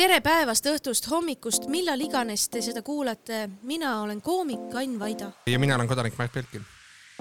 [0.00, 3.50] tere päevast, õhtust, hommikust, millal iganes te seda kuulate.
[3.68, 6.64] mina olen koomik Ain Vaida ja mina olen kodanik Märt Belkin.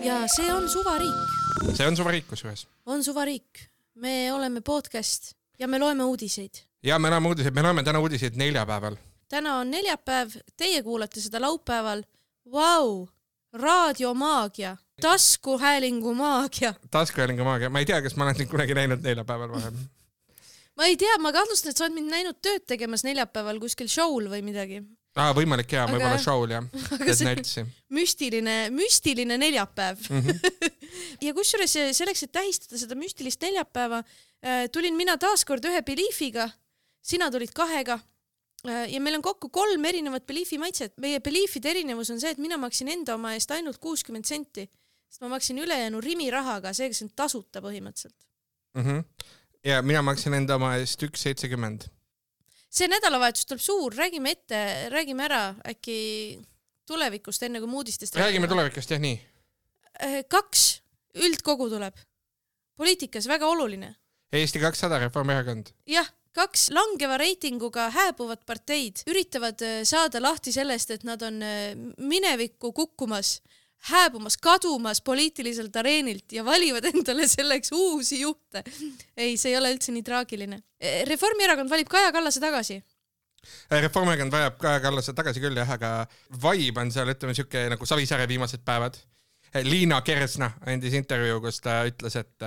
[0.03, 1.73] ja see on Suvariik.
[1.75, 2.67] see on suvariik kusjuures.
[2.85, 3.59] on Suvariik.
[3.95, 6.63] me oleme podcast ja me loeme uudiseid.
[6.83, 8.95] ja me loeme uudiseid, me loeme täna uudiseid neljapäeval.
[9.27, 12.03] täna on neljapäev, teie kuulate seda laupäeval.
[12.51, 13.07] Vau,
[13.53, 16.73] raadiomaagia, taskuhäälingu maagia.
[16.91, 19.89] taskuhäälingu maagia, ma ei tea, kas ma olen sind kunagi näinud neljapäeval varem
[20.79, 24.29] ma ei tea, ma kahtlustan, et sa oled mind näinud tööd tegemas neljapäeval kuskil show'l
[24.31, 24.79] või midagi.
[25.19, 26.67] aa, võimalik jaa, võib-olla show'l jah,
[27.01, 27.65] teed näitusi.
[27.95, 30.21] müstiline, müstiline neljapäev mm.
[30.27, 30.69] -hmm.
[31.25, 34.03] ja kusjuures selleks, et tähistada seda müstilist neljapäeva,
[34.45, 36.47] äh, tulin mina taaskord ühe Beliefiga,
[37.01, 40.95] sina tulid kahega äh, ja meil on kokku kolm erinevat Beliefi maitset.
[40.97, 44.69] meie Beliefide erinevus on see, et mina maksin enda oma eest ainult kuuskümmend senti,
[45.09, 48.15] sest ma maksin ülejäänu Rimi rahaga, seega see on tasuta põhimõtteliselt
[48.77, 48.85] mm.
[48.85, 51.87] -hmm ja mina maksin enda oma eest üks seitsekümmend.
[52.69, 56.39] see nädalavahetus tuleb suur, räägime ette, räägime ära äkki
[56.89, 58.27] tulevikust, enne kui me uudistest räägime.
[58.27, 59.17] räägime tulevikust jah, nii.
[60.03, 60.81] Äh, kaks
[61.17, 61.97] üldkogu tuleb.
[62.79, 63.95] poliitikas väga oluline.
[64.31, 65.73] Eesti kakssada, Reformierakond.
[65.89, 71.73] jah, kaks langeva reitinguga hääbuvat parteid üritavad äh, saada lahti sellest, et nad on äh,
[71.97, 73.39] minevikku kukkumas
[73.79, 78.63] hääbumas, kadumas poliitiliselt areenilt ja valivad endale selleks uusi juhte.
[79.17, 80.61] ei, see ei ole üldse nii traagiline.
[81.07, 82.81] Reformierakond valib Kaja Kallase tagasi.
[83.71, 85.93] Reformierakond vajab Kaja Kallase tagasi küll jah, aga
[86.43, 88.99] vibe on seal ütleme siuke nagu Savisaare viimased päevad.
[89.65, 92.45] Liina Kersna andis intervjuu, kus ta ütles, et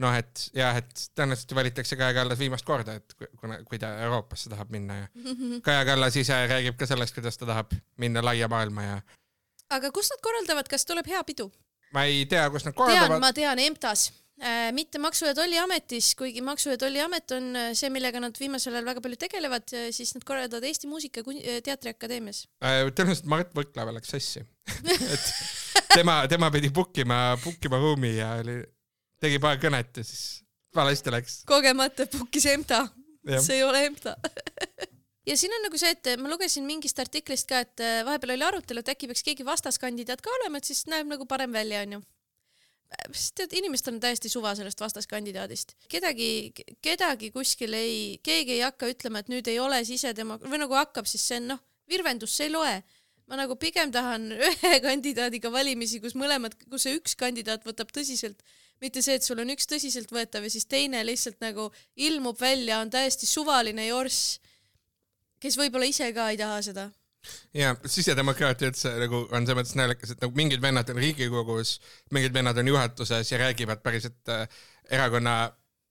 [0.00, 4.48] noh, et jah, et tõenäoliselt valitakse Kaja Kallas viimast korda, et kuna, kui ta Euroopasse
[4.48, 5.08] tahab minna ja
[5.64, 9.00] Kaja Kallas ise räägib ka sellest, kuidas ta tahab minna laia maailma ja
[9.70, 11.50] aga kus nad korraldavad, kas tuleb hea pidu?
[11.94, 13.20] ma ei tea, kus nad korraldavad.
[13.22, 14.10] ma tean, EMTA-s
[14.42, 18.74] äh,, mitte Maksu- ja Tolliametis, kuigi Maksu- ja Tolliamet on äh, see, millega nad viimasel
[18.76, 22.82] ajal väga palju tegelevad, äh, siis nad korraldavad Eesti Muusika- ja Teatriakadeemias äh,.
[22.92, 24.44] tõenäoliselt Mart Võrklaeva läks sassi
[25.14, 25.30] et
[25.94, 28.60] tema, tema pidi book ima, book ima ruumi ja oli,
[29.20, 30.42] tegi paar kõnet ja siis
[30.76, 31.40] valesti läks.
[31.48, 32.84] kogemata book'is EMTA.
[33.40, 34.14] see ei ole EMTA
[35.28, 38.46] ja siin on nagu see, et ma lugesin mingist artiklist ka, et äh, vahepeal oli
[38.46, 42.00] arutelu, et äkki peaks keegi vastaskandidaat ka olema, et siis näeb nagu parem välja, onju
[43.12, 45.74] sest tead, inimestel on täiesti suva sellest vastaskandidaadist.
[45.92, 46.52] kedagi,
[46.84, 51.06] kedagi kuskil ei, keegi ei hakka ütlema, et nüüd ei ole sisedemo- või nagu hakkab,
[51.06, 52.78] siis see on noh, virvendus, see ei loe.
[53.28, 58.40] ma nagu pigem tahan ühe kandidaadiga valimisi, kus mõlemad, kus see üks kandidaat võtab tõsiselt,
[58.80, 62.88] mitte see, et sul on üks tõsiseltvõetav ja siis teine lihtsalt nagu ilmub välja, on
[62.90, 64.38] täiesti suvaline jorss
[65.40, 66.88] kes võib-olla ise ka ei taha seda
[67.56, 71.78] ja sisedemokraatia üldse nagu on selles mõttes naljakas, et nagu mingid vennad on Riigikogus,
[72.14, 74.46] mingid vennad on juhatuses ja räägivad päriselt äh,
[74.90, 75.34] erakonna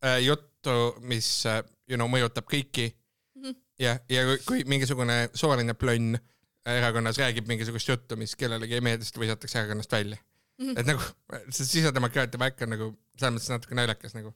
[0.05, 3.43] äh, juttu, mis äh, you know mõjutab kõiki mm.
[3.43, 3.59] -hmm.
[3.83, 8.81] ja, ja kui, kui mingisugune sooline plönn äh, erakonnas räägib mingisugust juttu, mis kellelegi ei
[8.81, 10.17] meeldi, siis ta visatakse erakonnast välja
[10.57, 10.69] mm.
[10.69, 10.79] -hmm.
[10.79, 11.01] et nagu
[11.49, 14.33] see sisedemokraatia värk on nagu selles mõttes natuke naljakas nagu.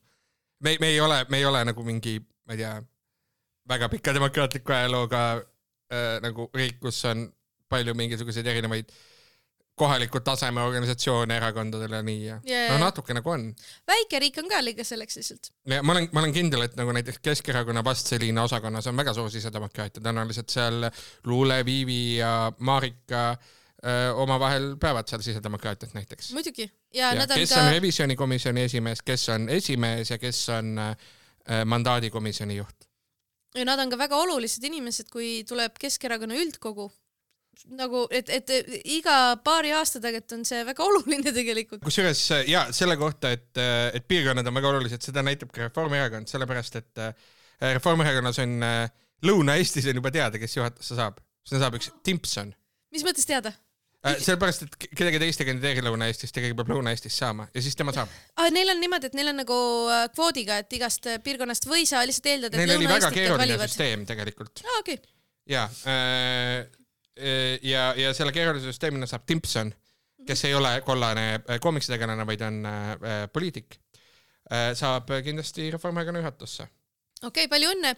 [0.60, 2.82] me, me ei ole, me ei ole nagu mingi, ma ei tea
[3.70, 7.28] väga pika demokraatliku ajalooga äh, nagu riik, kus on
[7.70, 8.92] palju mingisuguseid erinevaid
[9.82, 12.74] kohaliku taseme organisatsioone erakondadel ja nii ja yeah.
[12.74, 13.48] no natuke nagu on.
[13.88, 15.52] väike riik on ka liiga selleks lihtsalt.
[15.82, 20.04] ma olen, ma olen kindel, et nagu näiteks Keskerakonna vastseliina osakonnas on väga suur sisedemokraatia,
[20.04, 20.86] tõenäoliselt seal
[21.26, 26.34] Luule, Viivi ja Marika öö, omavahel peavad seal sisedemokraatiat näiteks.
[26.38, 26.70] muidugi.
[26.94, 27.64] ja, ja kes ka...
[27.64, 32.81] on revisjonikomisjoni esimees, kes on esimees ja kes on öö, mandaadikomisjoni juht
[33.56, 36.90] ja nad on ka väga olulised inimesed, kui tuleb Keskerakonna üldkogu
[37.78, 38.52] nagu, et, et
[38.90, 41.84] iga paari aasta tagant on see väga oluline tegelikult.
[41.84, 43.52] kusjuures ja selle kohta, et,
[43.98, 47.12] et piirkonnad on väga olulised, seda näitab ka Reformierakond, sellepärast et äh,
[47.76, 48.86] Reformierakonnas on äh,
[49.28, 51.20] Lõuna-Eestis on juba teada, kes juhatusse saab.
[51.46, 52.56] sinna saab üks Timpson.
[52.94, 53.54] mis mõttes teada?
[54.02, 57.76] Äh, sellepärast, et kedagi teist ei kandideeri Lõuna-Eestist ja keegi peab Lõuna-Eestist saama ja siis
[57.78, 58.48] tema saab ah,.
[58.50, 59.58] Neil on niimoodi, et neil on nagu
[59.94, 64.64] äh, kvoodiga, et igast äh, piirkonnast või sa lihtsalt eeldad, et väga keeruline süsteem tegelikult.
[64.80, 65.12] okei okay..
[65.54, 65.68] ja,
[67.62, 69.70] ja, ja selle keerulise süsteemina saab Timpson,
[70.26, 71.28] kes ei ole kollane
[71.62, 72.58] koomiksitegelane, vaid on
[73.34, 73.78] poliitik,
[74.82, 76.66] saab kindlasti Reformierakonna juhatusse.
[77.22, 77.94] okei okay,, palju õnne.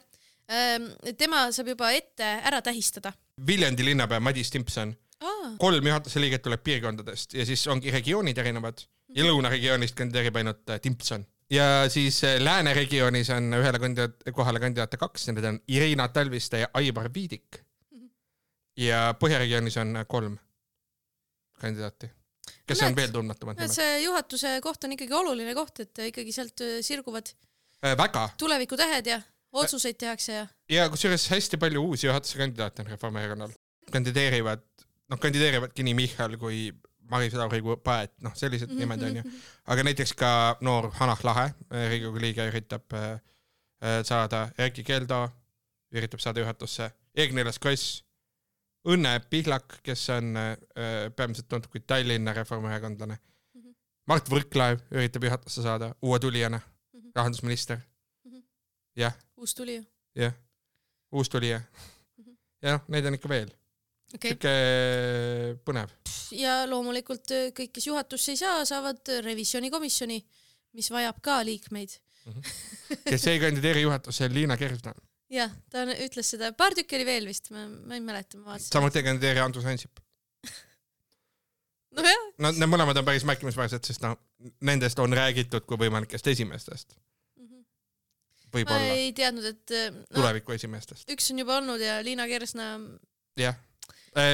[0.52, 3.14] Ähm, tema saab juba ette ära tähistada.
[3.48, 4.92] Viljandi linnapea Madis Timpson
[5.60, 8.84] kolm juhatuse liiget tuleb piirkondadest ja siis ongi regioonid erinevad
[9.16, 11.26] ja lõunaregioonist kandideerib ainult äh, Timpson.
[11.52, 16.72] ja siis äh, lääneregioonis on ühele kandidaat, kohale kandidaate kaks, need on Irina Talviste ja
[16.74, 17.62] Aivar Viidik.
[18.78, 20.38] ja põhjaregioonis on äh, kolm
[21.60, 22.10] kandidaati
[22.68, 26.66] kes Näed, on veel tundmatumad see juhatuse koht on ikkagi oluline koht, et ikkagi sealt
[26.82, 27.36] sirguvad
[27.86, 29.22] äh, väga tulevikutähed ja
[29.54, 30.48] otsuseid tehakse ja.
[30.70, 33.54] ja kusjuures hästi palju uusi juhatuse kandidaate on Reformierakonnal.
[33.92, 34.64] kandideerivad,
[35.12, 36.72] noh kandideerivadki nii Michal kui
[37.10, 38.80] Maris Lauri kui Paet, noh sellised mm -hmm.
[38.80, 39.24] nimed onju.
[39.66, 41.54] aga näiteks ka noor Hanah Lahe,
[41.90, 43.20] Riigikogu liige üritab äh,
[44.04, 45.30] saada, Erkki Keldo
[45.92, 48.04] üritab saada juhatusse, Eerik-Niiles Kross,
[48.84, 50.58] Õnne Pihlak, kes on äh,
[51.16, 53.62] peamiselt tuntud kui Tallinna reformierakondlane mm.
[53.62, 53.76] -hmm.
[54.08, 57.12] Mart Võrklaev üritab juhatusse saada uue tulijana mm, -hmm.
[57.16, 58.32] rahandusminister mm.
[58.32, 58.44] -hmm.
[58.96, 59.14] jah.
[59.38, 59.84] uus tulija.
[60.16, 60.34] jah,
[61.12, 61.62] uus tulija.
[62.20, 62.38] -hmm.
[62.62, 63.54] ja noh, neid on ikka veel
[64.16, 64.34] okay..
[64.34, 64.54] sihuke
[65.68, 65.94] põnev.
[66.38, 70.20] ja loomulikult kõik, kes juhatusse ei saa, saavad revisjonikomisjoni,
[70.78, 72.34] mis vajab ka liikmeid mm.
[72.34, 73.02] -hmm.
[73.10, 74.94] kes ei kandideeri juhatusse, Liina Kersna
[75.34, 78.74] jah, ta ütles seda, paar tükki oli veel vist, ma, ma ei mäleta, ma vaatasin.
[78.76, 80.02] samuti ei kandideeri Andrus Ansip
[81.98, 82.28] nojah.
[82.42, 84.18] no need mõlemad on päris märkimisväärsed, sest noh,
[84.66, 87.48] nendest on räägitud kui võimalikest esimestest mm.
[87.48, 87.66] -hmm.
[88.58, 88.88] võib-olla.
[88.88, 91.10] ma ei teadnud, et no, tuleviku esimestest.
[91.10, 92.74] üks on juba olnud ja Liina Kersna.
[93.40, 93.58] jah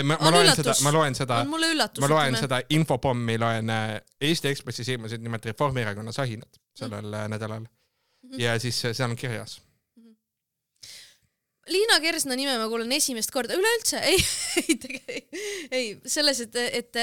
[0.03, 0.65] ma, ma loen üllatus.
[0.65, 2.41] seda, ma loen seda, ma loen ütleme.
[2.43, 3.95] seda infopommi, loen äh,
[4.29, 7.33] Eesti Ekspressis ilmusid nimelt Reformierakonna sahinad sellel mm -hmm.
[7.35, 7.67] nädalal mm.
[8.29, 8.41] -hmm.
[8.41, 9.61] ja siis äh, seal on kirjas
[11.69, 14.17] Liina Kersna nime ma kuulen esimest korda, üleüldse ei,
[14.57, 14.79] ei
[15.71, 17.01] ei selles, et, et,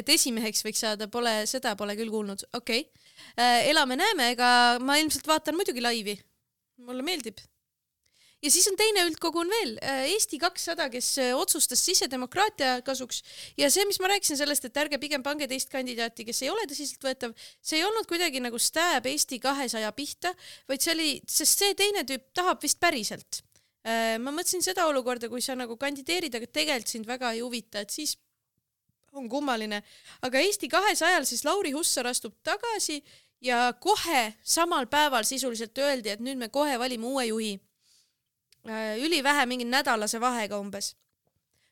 [0.00, 3.04] et esimeheks võiks saada, pole, seda pole küll kuulnud, okei okay..
[3.38, 4.48] Äh, elame-näeme, ega
[4.82, 6.14] ma ilmselt vaatan muidugi laivi.
[6.86, 7.38] mulle meeldib.
[8.42, 13.22] Ja siis on teine üldkogu on veel, äh, Eesti kakssada, kes äh, otsustas sisedemokraatia kasuks
[13.58, 16.68] ja see, mis ma rääkisin sellest, et ärge pigem pange teist kandidaati, kes ei ole
[16.70, 20.34] tõsiseltvõetav, see ei olnud kuidagi nagu stab Eesti kahesaja pihta,
[20.70, 23.42] vaid see oli, sest see teine tüüp tahab vist päriselt
[23.88, 27.84] Äh, ma mõtlesin seda olukorda, kui sa nagu kandideerid, aga tegelikult sind väga ei huvita,
[27.84, 28.16] et siis
[29.16, 29.82] on kummaline.
[30.22, 33.00] aga Eesti kahesajal siis Lauri Hussar astub tagasi
[33.40, 37.54] ja kohe samal päeval sisuliselt öeldi, et nüüd me kohe valime uue juhi.
[38.66, 40.96] Äh, ülivähe, mingi nädalase vahega umbes.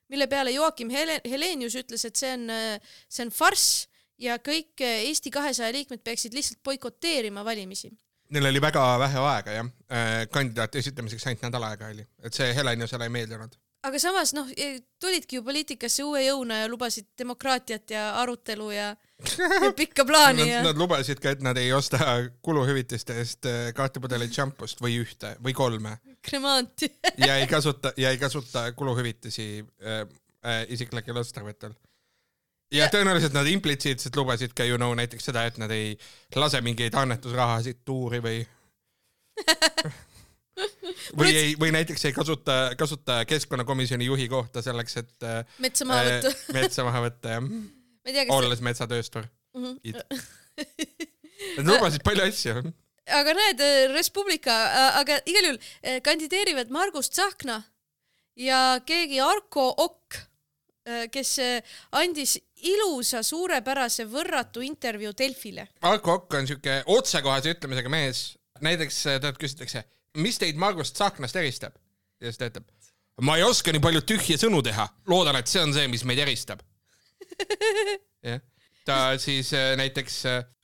[0.09, 2.51] mille peale Joakim Hele Helenius ütles, et see on,
[3.09, 3.89] see on farss
[4.19, 7.91] ja kõik Eesti kahesaja liikmed peaksid lihtsalt boikoteerima valimisi
[8.31, 12.49] Neil oli väga vähe aega jah, äh, kandidaati esitamiseks ainult nädal aega oli, et see
[12.55, 13.55] Heleniusele ei meeldinud.
[13.87, 18.89] Aga samas noh, e, tulidki ju poliitikasse uue jõuna ja lubasid demokraatiat ja arutelu ja,
[19.39, 20.63] ja pikka plaani ja.
[20.67, 22.01] Nad lubasid ka, et nad ei osta
[22.45, 25.97] kuluhüvitiste eest äh, kahte pudelit šampust või ühte või kolme.
[26.27, 26.91] kremaanti
[27.23, 30.03] ja ei kasuta ja ei kasuta kuluhüvitisi äh,
[30.43, 31.77] äh, isiklikel otstarvetel
[32.75, 35.95] ja tõenäoliselt nad implitsiitselt lubasid ka you know näiteks seda, et nad ei
[36.35, 38.43] lase mingeid annetusrahasid tuuri või
[41.19, 45.29] või ei, või näiteks ei kasuta, kasuta keskkonnakomisjoni juhi kohta selleks, et
[45.63, 48.33] metsa maha võtta äh, metsa maha võtta jah.
[48.35, 48.69] olles see...
[48.71, 49.79] metsatööstur mm.
[49.85, 50.03] -hmm.
[51.59, 52.63] Nad lubasid palju asju.
[53.13, 53.61] aga näed,
[53.93, 54.55] Res Publica,
[55.01, 57.61] aga igal juhul kandideerivad Margus Tsahkna
[58.41, 60.25] ja keegi Arko Okk
[60.87, 61.63] Äh, kes äh,
[61.99, 65.65] andis ilusa, suurepärase, võrratu intervjuu Delfile.
[65.83, 68.21] Arko Okk on siuke otsekohese ütlemisega mees.
[68.63, 69.83] näiteks äh, talt küsitakse,
[70.21, 71.77] mis teid Margust Tsahknast eristab?
[72.21, 72.67] ja siis ta ütleb,
[73.27, 76.23] ma ei oska nii palju tühje sõnu teha, loodan, et see on see, mis meid
[76.25, 76.63] eristab.
[78.31, 78.41] jah,
[78.89, 80.23] ta siis näiteks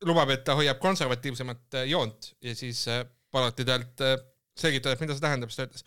[0.08, 2.86] lubab, et ta hoiab konservatiivsemat joont ja siis
[3.32, 4.00] paluti talt
[4.56, 5.86] selgitada, et mida see tähendab, siis ta ütles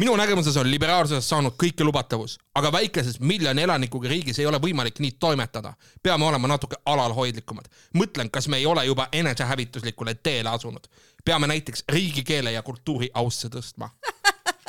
[0.00, 5.12] minu nägemuses on liberaalsusest saanud kõikelubatavus, aga väikeses miljoni elanikuga riigis ei ole võimalik nii
[5.20, 5.74] toimetada.
[6.02, 7.68] peame olema natuke alalhoidlikumad.
[7.94, 10.88] mõtlen, kas me ei ole juba enesehävituslikule teele asunud.
[11.24, 13.90] peame näiteks riigikeele ja kultuuri ausse tõstma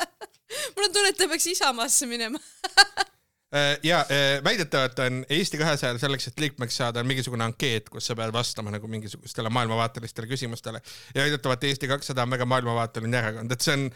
[0.76, 2.38] mul on tunne, et ta peaks Isamaasse minema
[3.84, 8.16] ja äh, väidetavalt on Eesti kahesajal selleks, et liikmeks saada, on mingisugune ankeet, kus sa
[8.16, 10.80] pead vastama nagu mingisugustele maailmavaatelistele küsimustele.
[11.14, 13.86] Ja väidetavalt Eesti kakssada on väga maailmavaateline erakond, et see on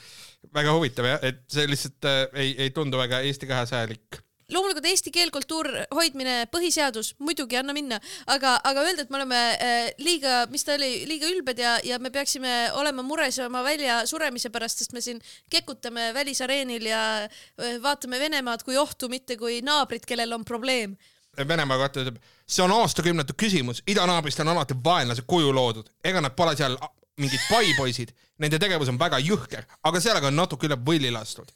[0.54, 5.10] väga huvitav jah, et see lihtsalt äh, ei, ei tundu väga Eesti kahesajalik loomulikult eesti
[5.14, 7.98] keel, kultuur, hoidmine, põhiseadus, muidugi anna minna,
[8.30, 11.98] aga, aga öelda, et me oleme äh, liiga, mis ta oli, liiga ülbed ja, ja
[12.02, 15.20] me peaksime olema mures oma väljasuremise pärast, sest me siin
[15.52, 20.96] kekutame välisareenil ja äh, vaatame Venemaad kui ohtu, mitte kui naabrit, kellel on probleem.
[21.36, 26.36] Venemaa kohta ütleb, see on aastakümnete küsimus, idanaabrist on alati vaenlase kuju loodud, ega nad
[26.38, 26.78] pole seal
[27.20, 31.52] mingid paipoisid, nende tegevus on väga jõhker, aga sellega on natuke üle võlli lastud.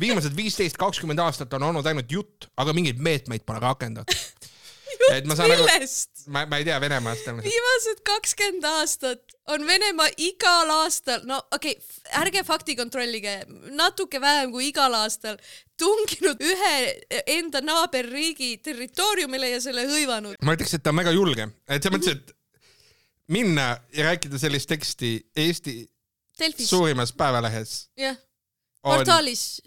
[0.00, 4.50] viimased viisteist, kakskümmend aastat on olnud ainult jutt, aga mingeid meetmeid pole rakendatud.
[4.94, 6.26] jutt millest?
[6.26, 7.30] ma, ma ei tea Venemaast.
[7.46, 13.42] viimased kakskümmend aastat on Venemaa igal aastal, no okei okay,, ärge fakti kontrollige,
[13.78, 15.38] natuke vähem kui igal aastal
[15.78, 16.76] tunginud ühe
[17.38, 20.40] enda naaberriigi territooriumile ja selle hõivanud.
[20.42, 22.40] ma ütleks, et ta on väga julge, et selles mõttes, et
[23.28, 25.78] minna ja rääkida sellist teksti Eesti
[26.38, 28.16] Delfis, suurimas päevalehes jah,
[28.82, 29.62] on, portaalis.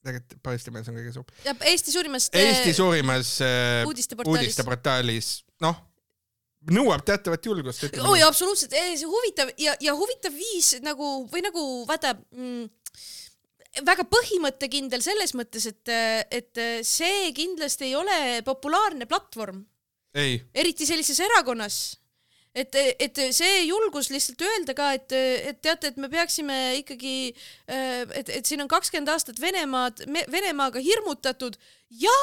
[0.00, 4.40] Tegelikult Postimees on kõige suurem, ja Eesti suurimast Eesti suurimas äh, uudisteportaalis.
[4.40, 5.30] uudisteportaalis,
[5.64, 5.76] noh,
[6.72, 11.64] nõuab teatavat julgust, ütleme oi, absoluutselt, see huvitav ja, ja huvitav viis nagu või nagu
[11.88, 12.68] vaata mm,
[13.86, 15.92] väga põhimõttekindel selles mõttes, et,
[16.32, 19.62] et see kindlasti ei ole populaarne platvorm,
[20.16, 21.80] ei, eriti sellises erakonnas.
[22.54, 25.12] et, et see julgus lihtsalt öelda ka, et,
[25.52, 27.34] et teate, et me peaksime ikkagi,
[27.68, 30.02] et, et siin on kakskümmend aastat Venemaad,
[30.32, 31.58] Venemaaga hirmutatud
[32.02, 32.18] ja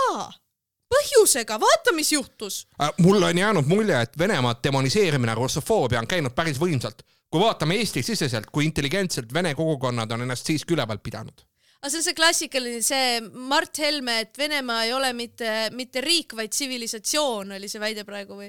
[0.91, 2.61] põhjusega, vaata, mis juhtus.
[2.81, 7.03] Äh, mul on jäänud mulje, et Venemaa demoniseerimine, russofoobia on käinud päris võimsalt.
[7.27, 11.41] kui vaatame Eesti-siseselt, kui intelligentselt vene kogukonnad on ennast siiski üleval pidanud.
[11.81, 13.19] aga see on see klassikaline, see
[13.49, 18.39] Mart Helme, et Venemaa ei ole mitte, mitte riik, vaid tsivilisatsioon oli see väide praegu
[18.39, 18.47] või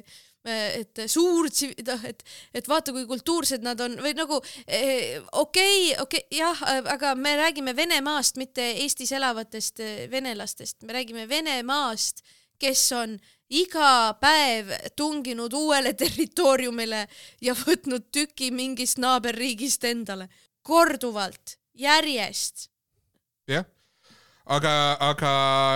[0.49, 2.23] et suur tsiv-, noh, et,
[2.54, 6.62] et vaata, kui kultuursed nad on või nagu eh, okei, okei, jah,
[6.95, 12.23] aga me räägime Venemaast, mitte Eestis elavatest eh, venelastest, me räägime Venemaast,
[12.59, 13.18] kes on
[13.49, 17.07] iga päev tunginud uuele territooriumile
[17.45, 20.28] ja võtnud tüki mingist naaberriigist endale.
[20.62, 22.68] korduvalt, järjest.
[23.49, 23.64] jah,
[24.45, 25.33] aga, aga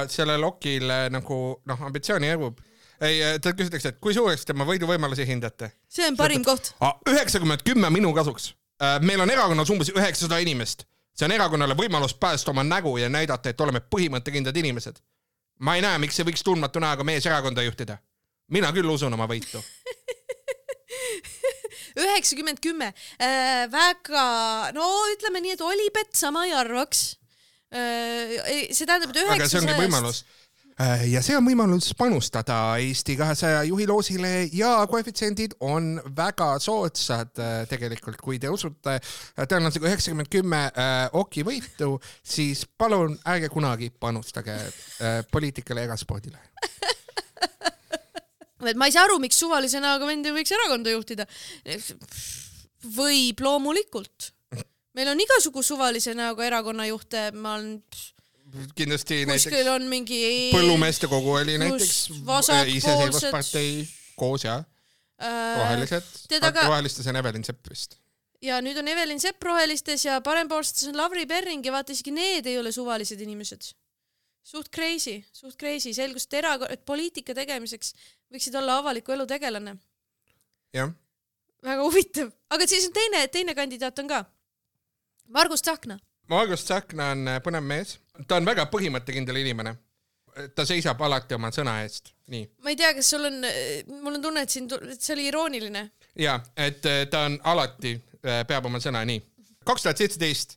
[0.08, 2.60] sellel okil äh, nagu noh, ambitsiooni järgub.
[3.02, 5.72] ei, ta küsitakse, et kui suureks tema võiduvõimalusi hindate?
[5.90, 6.72] see on parim koht.
[7.08, 8.52] üheksakümmend kümme minu kasuks.
[9.02, 10.86] meil on erakonnas umbes üheksasada inimest.
[11.16, 15.02] see on erakonnale võimalus päästa oma nägu ja näidata, et oleme põhimõttekindlad inimesed.
[15.60, 17.98] ma ei näe, miks ei võiks tundmatu näoga mees erakonda juhtida.
[18.48, 19.62] mina küll usun oma võitu.
[22.02, 22.92] üheksakümmend kümme,
[23.72, 24.26] väga,
[24.76, 27.02] no ütleme nii, et Olipet sama ei arvaks.
[27.72, 30.24] see tähendab, et aga see ongi üheksasajast võimalus.
[31.12, 37.68] Ja see on võimalus panustada Eesti kahesaja juhi loosile ja koefitsiendid on väga soodsad äh,
[37.68, 43.90] tegelikult, kui te usute äh, tõenäosusega üheksakümmend kümme äh, oki võitu, siis palun ärge kunagi
[43.92, 46.40] panustage äh, poliitikale ega spordile.
[48.70, 51.24] et ma ei saa aru, miks suvalise näoga vend ei võiks erakonda juhtida.
[52.96, 54.32] võib loomulikult.
[54.94, 57.76] meil on igasugu suvalise näoga erakonnajuhte, ma olen,
[58.76, 60.20] kindlasti kuskil näiteks on mingi
[60.54, 62.10] põllumeeste kogu oli näiteks
[62.76, 63.88] iseseisvuspartei
[64.20, 64.58] koos ja
[65.22, 67.96] äh, rohelised, aga- rohelistes on Evelin Sepp vist.
[68.42, 72.46] ja nüüd on Evelin Sepp rohelistes ja parempoolsetes on Lavly Perring ja vaata isegi need
[72.46, 73.72] ei ole suvalised inimesed.
[74.42, 77.94] suht crazy, suht crazy, selgus, et era-, et poliitika tegemiseks
[78.32, 79.76] võiksid olla avaliku elu tegelane.
[80.74, 80.90] jah,
[81.62, 84.24] väga huvitav, aga siis on teine, teine kandidaat on ka.
[85.32, 85.98] Margus Tsahkna.
[86.28, 89.76] Margus Tsahkna on äh, põnev mees, ta on väga põhimõttekindel inimene.
[90.56, 92.46] ta seisab alati oma sõna eest, nii.
[92.64, 93.34] ma ei tea, kas sul on,
[94.00, 95.82] mul on tunne, et siin, et see oli irooniline.
[96.18, 99.20] ja et äh, ta on alati, peab oma sõna, nii.
[99.68, 100.56] kaks tuhat seitseteist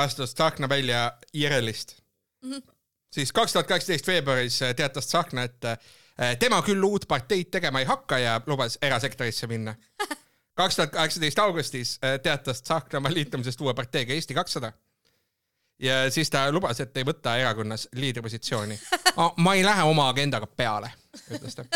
[0.00, 1.96] astus Tsahkna välja IRL-ist
[2.42, 2.52] mm.
[2.52, 2.72] -hmm.
[3.12, 7.84] siis kaks tuhat kaheksateist veebruaris äh, teatas Tsahkna, et tema küll uut parteid tegema ei
[7.88, 9.74] hakka ja lubas erasektorisse minna.
[10.60, 14.72] kaks tuhat kaheksateist augustis teatas Tsahkna oma liitumisest uue parteiga Eesti kakssada.
[15.82, 18.78] Ja siis ta lubas, et ei võta erakonnas liidripositsiooni.
[19.36, 20.92] ma ei lähe oma agendaga peale,
[21.30, 21.66] ütles ta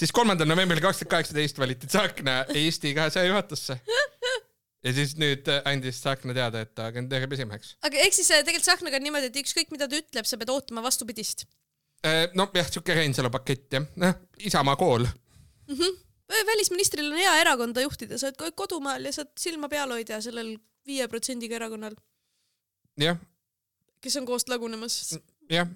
[0.00, 3.78] siis kolmandal novembril kaks tuhat kaheksateist valiti Tsahkna Eesti kahesaja juhatusse.
[4.84, 7.76] ja siis nüüd andis Tsahkna teada, et ta kandideerib esimeheks.
[7.82, 10.52] aga ehk siis äh, tegelikult Tsahknaga on niimoodi, et ükskõik mida ta ütleb, sa pead
[10.52, 11.46] ootama vastupidist.
[12.34, 15.06] noh, jah, siuke Reinsalu pakett jah, noh, Isamaa kool.
[16.52, 21.08] välisministril on hea erakonda juhtida, sa oled kodumaal ja saad silma peal hoida sellel viie
[21.10, 21.96] protsendiga erakonnal,
[23.00, 23.18] jah,
[24.04, 24.98] kes on koost lagunemas.
[25.52, 25.68] jah,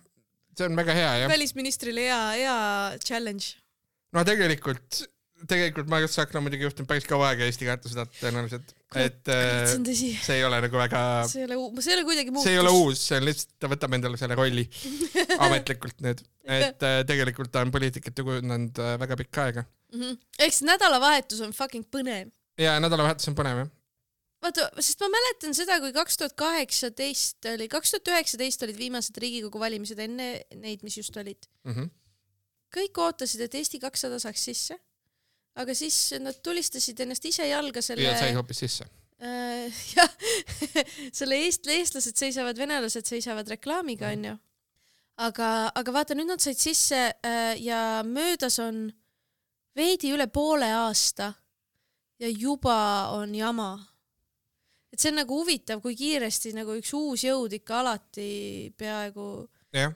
[0.57, 1.33] see on väga hea jah.
[1.33, 2.59] välisministrile hea, hea
[3.05, 3.57] challenge.
[4.17, 5.03] no tegelikult,
[5.51, 10.39] tegelikult Margus Tsahkna muidugi juhtinud päris kaua aega Eesti kahetusadat tõenäoliselt, et äh, see see
[10.39, 12.49] ei ole nagu väga, see ei ole, see ei ole kuidagi muutus.
[12.49, 14.67] see ei ole uus, see on lihtsalt, ta võtab endale selle rolli
[15.47, 16.23] ametlikult nüüd,
[16.61, 19.67] et äh, tegelikult ta on poliitikat ju kujundanud äh, väga pikka aega.
[19.97, 20.17] Mhm.
[20.39, 22.33] ehk siis nädalavahetus on fucking põnev.
[22.61, 23.77] ja nädalavahetus on põnev jah.
[24.45, 29.19] vaata, sest ma mäletan seda, kui kaks tuhat kaheksateist oli, kaks tuhat üheksateist olid viimased
[29.21, 30.31] Riigikogu valimised enne
[30.61, 31.49] neid, mis just olid.
[31.69, 31.91] Mhm.
[32.71, 34.77] kõik ootasid, et Eesti kakssada saaks sisse,
[35.59, 38.87] aga siis nad tulistasid ennast ise jalga selle ja sai hoopis sisse.
[39.19, 40.13] äh, jah,
[41.11, 44.37] selle eest-, eestlased seisavad, venelased seisavad reklaamiga, onju.
[45.27, 48.87] aga, aga vaata, nüüd nad said sisse äh, ja möödas on
[49.77, 51.33] veidi üle poole aasta
[52.21, 53.73] ja juba on jama.
[54.91, 58.29] Et see on nagu huvitav, kui kiiresti nagu üks uus jõud ikka alati
[58.79, 59.27] peaaegu
[59.77, 59.95] jah,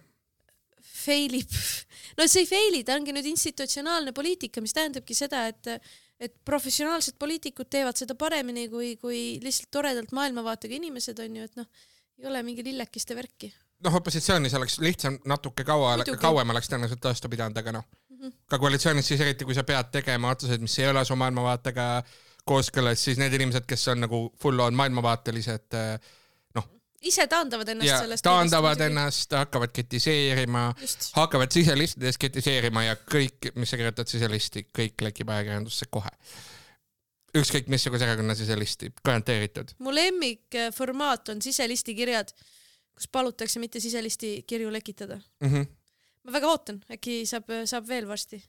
[0.94, 1.58] fail ib.
[2.18, 5.76] no see ei fail'i, ta ongi nüüd institutsionaalne poliitika, mis tähendabki seda, et
[6.24, 11.58] et professionaalsed poliitikud teevad seda paremini kui, kui lihtsalt toredalt maailmavaatega inimesed on ju, et
[11.58, 11.66] noh,
[12.20, 13.50] ei ole mingi lillekeste värki.
[13.84, 18.36] noh, opositsioonis oleks lihtsam natuke kaua, kauem oleks tõenäoliselt vastu pidanud, aga noh mm -hmm.,
[18.48, 21.88] ka koalitsioonis siis eriti, kui sa pead tegema otsuseid, mis ei ole su maailmavaatega
[22.48, 26.12] kooskõlas, siis need inimesed, kes on nagu full on maailmavaatelised äh,
[27.04, 28.24] ise taandavad ennast ja, sellest.
[28.24, 30.64] taandavad ennast, hakkavad kritiseerima,
[31.18, 36.12] hakkavad siselistides kritiseerima ja kõik, mis sa kirjutad siselisti, kõik lekib ajakirjandusse kohe.
[37.34, 39.74] ükskõik missuguse erakonna siselisti, garanteeritud.
[39.78, 42.30] mu lemmikformaat on siselisti kirjad,
[42.94, 45.48] kus palutakse mitte siselisti kirju lekitada mm.
[45.48, 45.66] -hmm.
[46.24, 48.42] ma väga ootan, äkki saab, saab veel varsti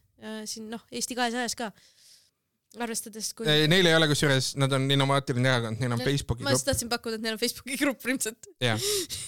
[0.46, 1.72] siin noh, Eesti kahesajas ka
[2.84, 6.50] arvestades kui Neil ei ole kusjuures, nad on innovaatiline erakond, neil on ne, Facebooki grupp.
[6.50, 8.82] ma just tahtsin pakkuda, et neil on Facebooki grupp ilmselt yeah.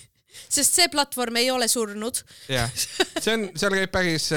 [0.58, 2.22] sest see platvorm ei ole surnud.
[2.52, 4.30] jah, see on, seal käib päris,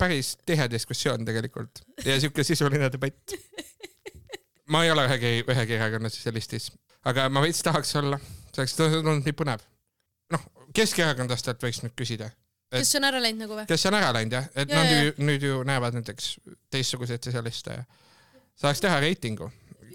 [0.00, 3.36] päris tihe diskussioon tegelikult ja siuke sisuline debatt.
[4.72, 6.70] ma ei ole ühegi, ühegi erakonna sotsialistis,
[7.10, 9.66] aga ma veits tahaks olla, see oleks olnud nii põnev.
[10.34, 12.32] noh, Keskerakondlastelt võiks nüüd küsida
[12.74, 13.66] kes on ära läinud nagu või?
[13.68, 16.30] kes on ära läinud jah, et ja, nad ju nüüd ju näevad näiteks
[16.74, 17.84] teistsuguseid sotsialiste ja
[18.60, 19.48] saaks teha reitingu,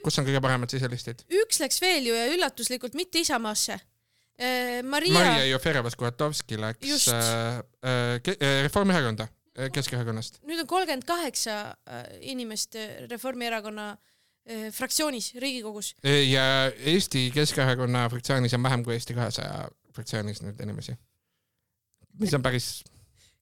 [0.04, 1.24] kus on kõige paremad siselistid?
[1.42, 3.80] üks läks veel ju ja üllatuslikult mitte Isamaasse.
[4.40, 5.14] Äh, Maria.
[5.18, 10.40] Maria Jufereva-Skuratovski läks äh, äh, Reformierakonda äh, Keskerakonnast.
[10.48, 12.78] nüüd on kolmkümmend kaheksa äh, inimest
[13.12, 15.96] Reformierakonna äh, fraktsioonis Riigikogus.
[16.04, 20.96] ja Eesti Keskerakonna fraktsioonis on vähem kui Eesti kahesaja fraktsioonis nüüd inimesi.
[22.20, 22.72] mis on päris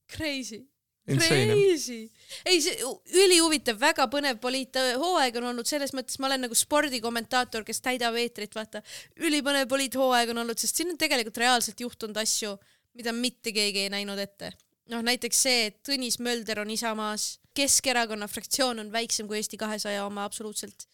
[0.09, 0.63] Crazy
[1.07, 2.09] Crazy.
[2.43, 2.75] ei, see
[3.15, 8.51] ülihuvitav, väga põnev poliithooaeg on olnud selles mõttes, ma olen nagu spordikommentaator, kes täidab eetrit,
[8.57, 8.81] vaata.
[9.23, 12.57] ülipõnev poliithooaeg on olnud, sest siin on tegelikult reaalselt juhtunud asju,
[12.99, 14.51] mida mitte keegi ei näinud ette.
[14.91, 20.05] noh, näiteks see, et Tõnis Mölder on Isamaas, Keskerakonna fraktsioon on väiksem kui Eesti kahesaja
[20.05, 20.89] oma absoluutselt.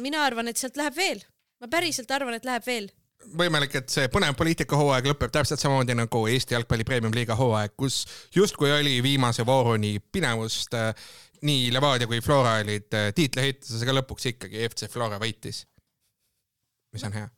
[0.00, 1.24] mina arvan, et sealt läheb veel,
[1.60, 2.88] ma päriselt arvan, et läheb veel
[3.38, 8.02] võimalik, et see põnev poliitikahooaeg lõpeb täpselt samamoodi nagu Eesti jalgpalli premium-liiga hooaeg, kus
[8.34, 10.74] justkui oli viimase vooruni pinevust.
[10.78, 10.94] Äh,
[11.44, 15.64] nii Levadia kui Flora olid äh, tiitliheituses, aga lõpuks ikkagi FC Flora võitis.
[16.94, 17.28] mis on hea.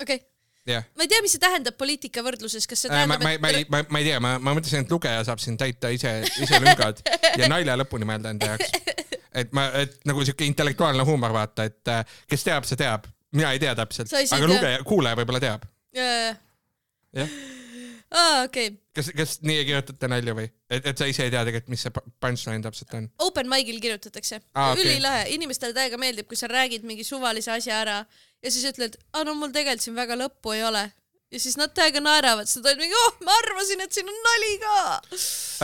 [0.00, 0.30] okei okay.
[0.64, 0.84] Yeah.
[0.96, 3.64] ma ei tea, mis see tähendab poliitika võrdluses, kas see äh, tähendab, et ma, ma,
[3.68, 7.02] ma, ma ei tea, ma, ma mõtlesin, et lugeja saab siin täita ise, ise lüngad
[7.36, 8.72] ja nalja lõpuni mõelda enda jaoks.
[9.44, 11.92] et ma, et nagu siuke intellektuaalne huumor, vaata, et
[12.32, 15.66] kes teab, see teab mina ei tea täpselt, aga lugeja, kuulaja võib-olla teab.
[15.94, 17.36] jah.
[18.10, 18.72] aa, okei.
[18.96, 20.48] kas, kas nii ei kirjutata nalja või?
[20.70, 23.08] et, et sa ise ei tea tegelikult, mis see punchline täpselt on?
[23.26, 24.72] Open mic'il kirjutatakse ah,.
[24.72, 24.84] Okay.
[24.84, 29.26] ülilahe, inimestele täiega meeldib, kui sa räägid mingi suvalise asja ära ja siis ütled, aa
[29.26, 30.88] no mul tegelikult siin väga lõppu ei ole
[31.34, 34.18] ja siis nad täiega naeravad, siis nad olid mingi, oh, ma arvasin, et siin on
[34.28, 34.74] nali ka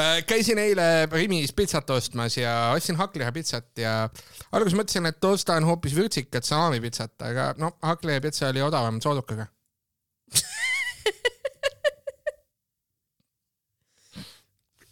[0.02, 0.16] äh,.
[0.26, 3.92] käisin eile Rimis pitsat ostmas ja ostsin hakklihapitsat ja
[4.50, 9.46] alguses mõtlesin, et ostan hoopis vürtsikat salamipitsat, aga no hakklihapitsa oli odavam soodukaga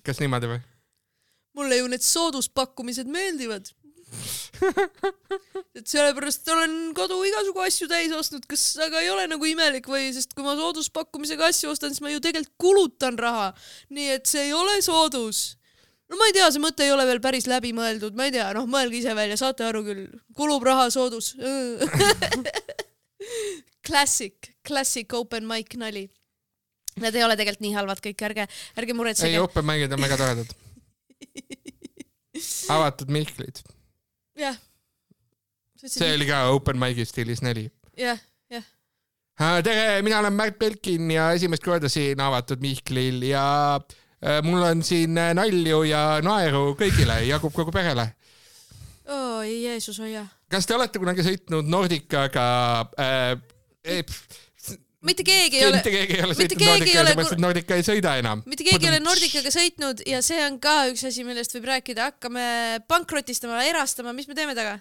[0.07, 0.61] kas niimoodi või?
[1.59, 3.67] mulle ju need sooduspakkumised meeldivad
[5.79, 10.11] et sellepärast olen kodu igasugu asju täis ostnud, kas aga ei ole nagu imelik või,
[10.15, 13.53] sest kui ma sooduspakkumisega asju ostan, siis ma ju tegelikult kulutan raha.
[13.95, 15.57] nii et see ei ole soodus.
[16.09, 18.49] no ma ei tea, see mõte ei ole veel päris läbi mõeldud, ma ei tea,
[18.57, 20.07] noh, mõelge ise välja, saate aru küll.
[20.37, 21.35] kulub raha soodus
[23.89, 26.03] Classic, classic open mic nali.
[27.01, 28.45] Need ei ole tegelikult nii halvad kõik, ärge,
[28.77, 29.31] ärge muretsege.
[29.33, 30.51] ei, open mic'id on väga toredad
[32.75, 33.63] avatud Mihklid
[34.39, 34.57] jah.
[35.79, 37.69] see oli ka open mic'i stiilis neli.
[37.99, 38.21] jah,
[38.51, 38.67] jah.
[39.65, 43.45] tere, mina olen Märt Belkin ja esimest korda siin avatud Mihklil ja
[43.77, 48.11] äh, mul on siin äh, nalju ja naeru kõigile, jagub kogu perele.
[49.07, 50.27] oi Jeesus, hoia.
[50.51, 52.49] kas te olete kunagi sõitnud Nordicaga
[52.99, 53.33] äh,
[53.85, 54.19] eh,
[55.07, 55.79] mitte keegi ei ole.
[55.79, 58.43] mitte keegi ei ole sõitnud Nordicaga, sellepärast et Nordica ei sõida enam.
[58.47, 62.13] mitte keegi ei ole Nordicaga sõitnud ja see on ka üks asi, millest võib rääkida,
[62.13, 62.47] hakkame
[62.91, 64.79] pankrotistama, erastama, mis me teeme taga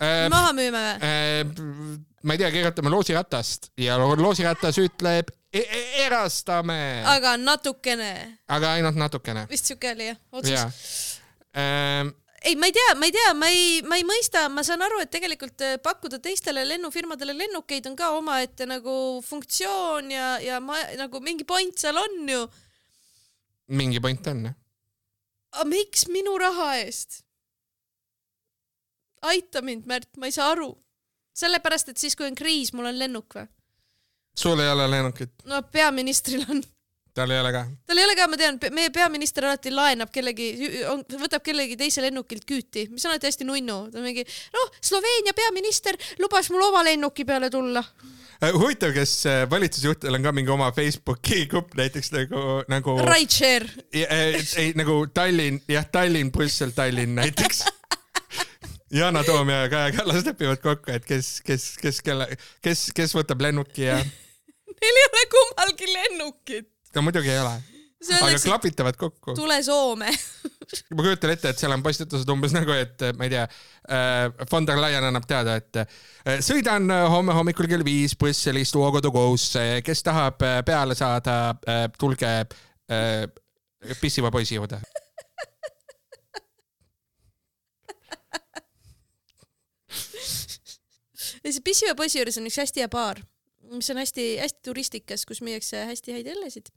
[0.00, 0.26] äh,?
[0.32, 2.02] maha müüme või äh,?
[2.24, 6.78] ma ei tea, kirjutame loosiratast ja loosiratas ütleb e e erastame.
[7.08, 8.12] aga natukene.
[8.48, 9.46] aga ainult natukene.
[9.50, 10.68] vist siuke oli jah, otsus ja.
[11.56, 12.12] äh,
[12.44, 15.00] ei, ma ei tea, ma ei tea, ma ei, ma ei mõista, ma saan aru,
[15.02, 20.78] et tegelikult äh, pakkuda teistele lennufirmadele lennukeid on ka omaette nagu funktsioon ja, ja ma
[21.00, 22.44] nagu mingi point seal on ju.
[23.72, 24.56] mingi point on jah.
[25.56, 27.22] aga miks minu raha eest?
[29.24, 30.74] aita mind, Märt, ma ei saa aru.
[31.34, 33.48] sellepärast, et siis, kui on kriis, mul on lennuk või?
[34.36, 35.32] sul ei ole lennukit?
[35.48, 36.60] no peaministril on
[37.14, 37.62] tal ei ole ka.
[37.86, 40.48] tal ei ole ka, ma tean, meie peaminister alati laenab kellegi,
[41.20, 43.78] võtab kellegi teise lennukilt küüti, mis on alati hästi nunnu.
[43.92, 49.14] ta on mingi, noh, Sloveenia peaminister lubas mul oma lennuki peale tulla äh, huvitav, kas
[49.30, 52.98] äh, valitsusjuhtidel on ka mingi oma Facebooki grupp näiteks nagu, nagu.
[53.06, 53.70] Rideshare.
[53.94, 57.64] Äh, ei, nagu Tallinn, jah, Tallinn, Brüssel, Tallinn näiteks
[58.94, 62.28] Yana Toom ja Kaja Kallas lepivad kokku, et kes, kes, kes, kelle,
[62.62, 63.98] kes, kes võtab lennuki ja
[64.84, 66.73] Neil ei ole kummalgi lennukit.
[66.94, 67.54] No muidugi ei ole.
[68.20, 69.34] aga klapitavad kokku.
[69.34, 70.10] tule Soome
[70.96, 73.52] ma kujutan ette, et seal on postitused umbes nagu, et ma ei tea äh,,
[74.50, 75.86] von der Leyen annab teada, et äh,
[76.44, 81.34] sõidan homme hommikul kell viis Brüsselist Uogodu Go'sse, kes tahab äh, peale saada
[81.68, 82.46] äh,, tulge äh,
[84.00, 84.78] pissiva poisi juurde
[91.44, 93.18] ja siis pissiva poisi juures on üks hästi hea baar
[93.72, 96.70] mis on hästi-hästi turistikas, kus müüakse hästi häid õllesid.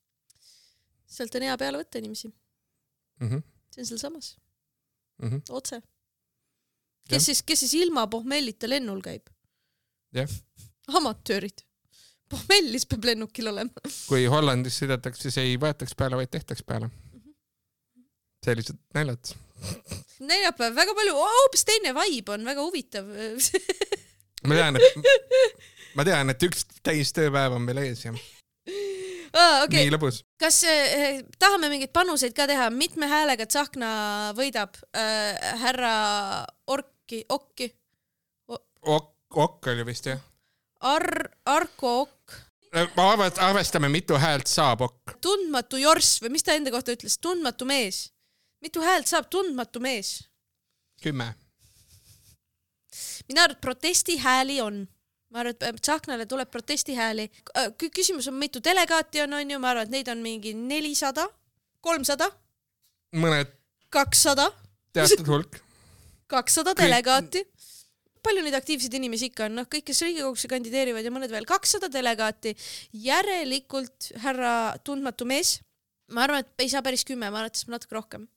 [1.07, 3.29] Sealt on hea peale võtta inimesi mm.
[3.29, 3.45] -hmm.
[3.73, 4.33] see on sealsamas
[5.21, 5.29] mm.
[5.29, 5.41] -hmm.
[5.49, 5.81] otse.
[7.09, 7.25] kes ja.
[7.25, 9.27] siis, kes siis ilma pohmellita lennul käib?
[10.13, 10.29] jah.
[10.87, 11.65] amatöörid.
[12.29, 13.89] pohmellis peab lennukil olema.
[14.07, 17.19] kui Hollandis sõidetakse, siis ei võetaks peale, vaid tehtaks peale mm.
[17.19, 17.35] -hmm.
[18.45, 19.35] sellised naljad
[20.19, 23.09] neljapäev, väga palju, hoopis teine vibe on, väga huvitav
[24.47, 24.83] ma tean, et
[25.97, 28.13] ma tean, et üks täistööpäev on meil ees ja
[29.37, 29.85] ah, okay.
[29.85, 30.21] nii lõbus.
[30.41, 33.89] kas äh, tahame mingeid panuseid ka teha, mitme häälega Tsahkna
[34.37, 35.93] võidab äh, härra
[36.73, 37.71] Orki, Okki?
[38.87, 40.21] Ok, Okk oli vist jah.
[40.87, 42.37] Ar-, Arko Okk.
[42.75, 42.99] Äh,
[43.47, 45.17] arvestame, mitu häält saab Okk.
[45.23, 48.07] tundmatu Jorss või mis ta enda kohta ütles, tundmatu mees.
[48.61, 50.27] mitu häält saab tundmatu mees?
[51.01, 51.35] kümme.
[53.27, 54.87] mina arvan, et protestihääli on
[55.33, 57.27] ma arvan, et Tsahknale tuleb protestihääli.
[57.57, 61.27] Äh, küsimus on, mitu delegaati on, on ju, ma arvan, et neid on mingi nelisada,
[61.81, 62.29] kolmsada.
[63.15, 63.53] mõned.
[63.89, 64.51] kakssada.
[64.93, 65.59] teatud hulk.
[66.33, 67.43] kakssada delegaati.
[68.23, 71.91] palju neid aktiivseid inimesi ikka on, noh, kõik, kes Riigikogusse kandideerivad ja mõned veel, kakssada
[71.91, 72.55] delegaati.
[72.93, 75.59] järelikult härra tundmatu mees,
[76.11, 78.27] ma arvan, et ei saa päris kümme, ma arvan, et ta saab natuke rohkem.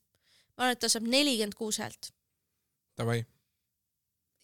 [0.56, 2.14] ma arvan, et ta saab nelikümmend kuus häält.
[2.98, 3.24] Davai.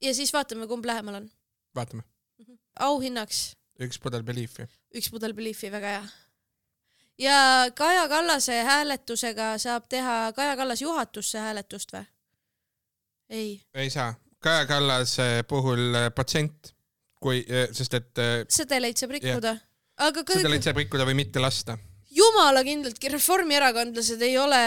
[0.02, 1.32] ja siis vaatame, kumb lähemal on.
[1.74, 2.06] vaatame
[2.80, 3.56] auhinnaks.
[3.80, 4.66] üks pudel Beliefi.
[4.94, 6.04] üks pudel Beliefi, väga hea.
[7.18, 7.38] ja
[7.74, 12.06] Kaja Kallase hääletusega saab teha Kaja Kallas juhatusse hääletust või?
[13.30, 13.60] ei.
[13.74, 14.14] ei saa.
[14.38, 16.74] Kaja Kallase puhul äh, protsent,
[17.20, 18.12] kui, äh, sest et.
[18.18, 19.56] Äh, sedeleid saab rikkuda.
[19.96, 20.42] aga kõik...
[20.42, 21.78] sedeleid saab rikkuda või mitte lasta
[22.16, 24.60] jumala kindlaltki reformierakondlased ei ole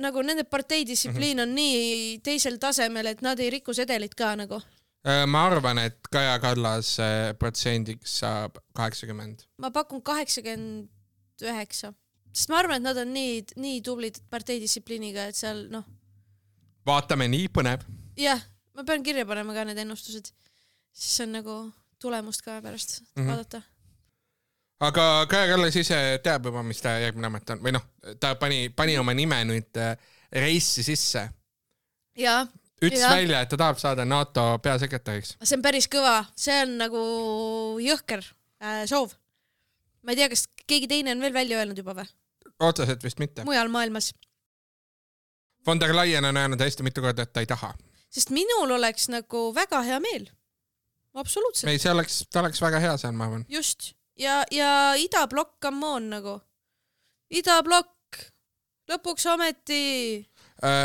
[0.00, 1.48] nagu nende partei distsipliin mm -hmm.
[1.48, 4.60] on nii teisel tasemel, et nad ei riku sedelit ka nagu
[5.04, 6.96] ma arvan, et Kaja Kallas
[7.40, 9.46] protsendiks saab kaheksakümmend.
[9.58, 11.94] ma pakun kaheksakümmend üheksa,
[12.32, 15.88] sest ma arvan, et nad on nii, nii tublid parteidistsipliiniga, et seal noh.
[16.86, 17.88] vaatame, nii põnev.
[18.20, 18.44] jah,
[18.76, 20.32] ma pean kirja panema ka need ennustused,
[20.92, 21.60] siis on nagu
[22.00, 23.28] tulemust ka pärast mm -hmm.
[23.32, 23.62] vaadata
[24.80, 27.84] aga Kaja Kallas ise teab juba, mis ta järgmine amet on või noh,
[28.20, 29.92] ta pani, pani oma nime nüüd äh,
[30.32, 31.26] reissi sisse.
[32.80, 33.10] Ütles ja.
[33.12, 35.36] välja, et ta tahab saada NATO peasekretäriks.
[35.42, 37.02] see on päris kõva, see on nagu
[37.84, 38.24] jõhker
[38.62, 39.14] äh, soov.
[40.02, 42.08] ma ei tea, kas keegi teine on veel välja öelnud juba või?
[42.60, 43.44] otseselt vist mitte.
[43.44, 44.12] mujal maailmas.
[45.66, 47.74] von der Leyen on öelnud hästi mitu korda, et ta ei taha.
[48.10, 50.28] sest minul oleks nagu väga hea meel.
[51.14, 51.70] absoluutselt.
[51.70, 53.46] ei, see oleks, ta oleks väga hea seal, ma arvan.
[53.48, 56.36] just ja, ja idablokk, come on nagu.
[57.30, 58.24] idablokk,
[58.90, 59.82] lõpuks ometi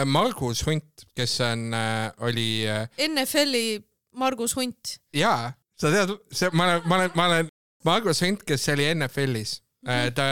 [0.05, 2.63] Margus Hunt, kes on, äh, oli.
[2.69, 3.83] Äh, NFL-i
[4.15, 4.97] Margus Hunt.
[5.13, 7.51] jaa, sa tead, see, ma olen, ma olen, ma olen
[7.85, 9.91] Margus Hunt, kes oli NFL-is mm.
[9.91, 10.15] -hmm.
[10.15, 10.25] ta,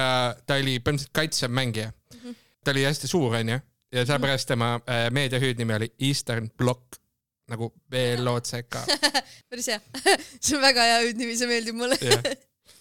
[0.48, 2.20] ta oli põhimõtteliselt kaitsev mängija mm.
[2.20, 2.36] -hmm.
[2.64, 3.60] ta oli hästi suur, onju,
[3.92, 7.00] ja sellepärast tema äh, meedia hüüdnimi oli Eastern Block
[7.52, 8.86] nagu B-L-O-C-K.
[9.50, 9.80] päris hea
[10.44, 12.00] see on väga hea hüüdnimi, see meeldib mulle.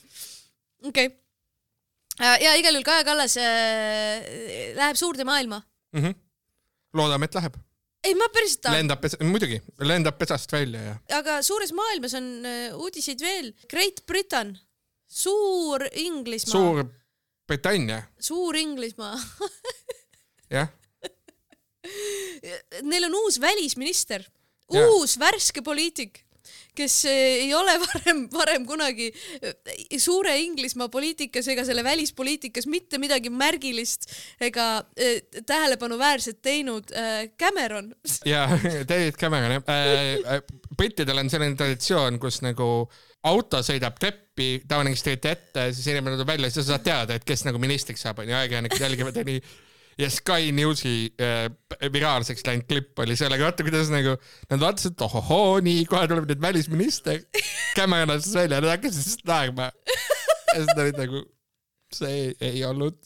[0.88, 1.11] okei.
[2.20, 6.05] ja igal juhul Kaja Kallas äh, läheb suurde maailma mm.
[6.05, 6.21] -hmm
[6.96, 7.57] loodame, et läheb.
[8.05, 8.81] ei, ma päriselt tahan.
[8.81, 10.96] lendab pesa, muidugi, lendab pesast välja ja.
[11.18, 13.52] aga suures maailmas on uh, uudiseid veel.
[13.70, 14.57] Great Britain,
[15.09, 16.52] suur Inglismaa.
[16.52, 16.85] suur
[17.48, 18.02] Britannia.
[18.20, 19.16] suur Inglismaa
[20.57, 20.68] jah.
[22.83, 24.22] Neil on uus välisminister,
[24.70, 26.22] uus värske poliitik
[26.76, 29.11] kes eh, ei ole varem, varem kunagi
[29.42, 29.54] eh,
[30.00, 34.08] suure Inglismaa poliitikas ega selle välispoliitikas mitte midagi märgilist
[34.40, 37.92] ega äh, tähelepanuväärset teinud äh,, Cameron.
[38.32, 38.48] jaa,
[38.88, 40.42] David Cameron jah äh,.
[40.76, 42.68] brittidel on selline traditsioon, kus nagu
[43.28, 47.18] auto sõidab treppi, ta on registriti ette, siis inimene tuleb välja, siis sa saad teada,
[47.18, 49.42] et kes nagu ministriks saab, onju, ajakirjanikud jälgivad ja nii.
[50.02, 51.46] Ja Sky Newsi äh,
[51.92, 54.16] viraalseks läinud klipp oli sellega, vaata kuidas nagu
[54.50, 57.22] nad vaatasid, et ohohoo, nii, kohe tuleb nüüd välisminister.
[57.76, 59.70] Cameron astus välja, nad hakkasid siis naerma.
[59.84, 61.22] ja siis nad olid nagu,
[61.96, 62.98] see ei, ei olnud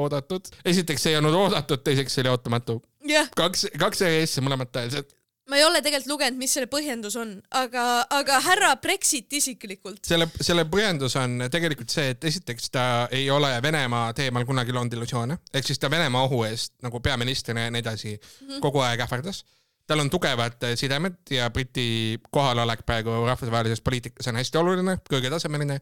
[0.00, 0.48] oodatud.
[0.64, 2.80] esiteks, ei olnud oodatud, teiseks, see oli ootamatu.
[3.08, 5.14] jah, kaks, kaks asja mõlemad tõeliselt
[5.50, 7.84] ma ei ole tegelikult lugenud, mis selle põhjendus on, aga,
[8.16, 10.00] aga härra Brexit isiklikult.
[10.06, 14.96] selle, selle põhjendus on tegelikult see, et esiteks ta ei ole Venemaa teemal kunagi loonud
[14.96, 18.64] illusioone, ehk siis ta Venemaa ohu eest nagu peaministrina ja nii edasi mm -hmm.
[18.64, 19.44] kogu aeg ähvardas.
[19.86, 25.80] tal on tugevad sidemed ja Briti kohalolek praegu rahvusvahelises poliitikas on hästi oluline, kõrgetasemeline.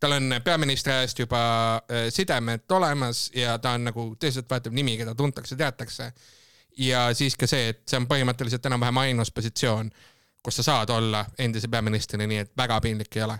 [0.00, 5.14] tal on peaministri ajast juba eh, sidemed olemas ja ta on nagu tõsiseltvõetav nimi, keda
[5.14, 6.12] tuntakse, teatakse
[6.78, 9.90] ja siis ka see, et see on põhimõtteliselt enam-vähem ainus positsioon,
[10.42, 13.38] kus sa saad olla endise peaministrina, nii et väga piinlik ei ole.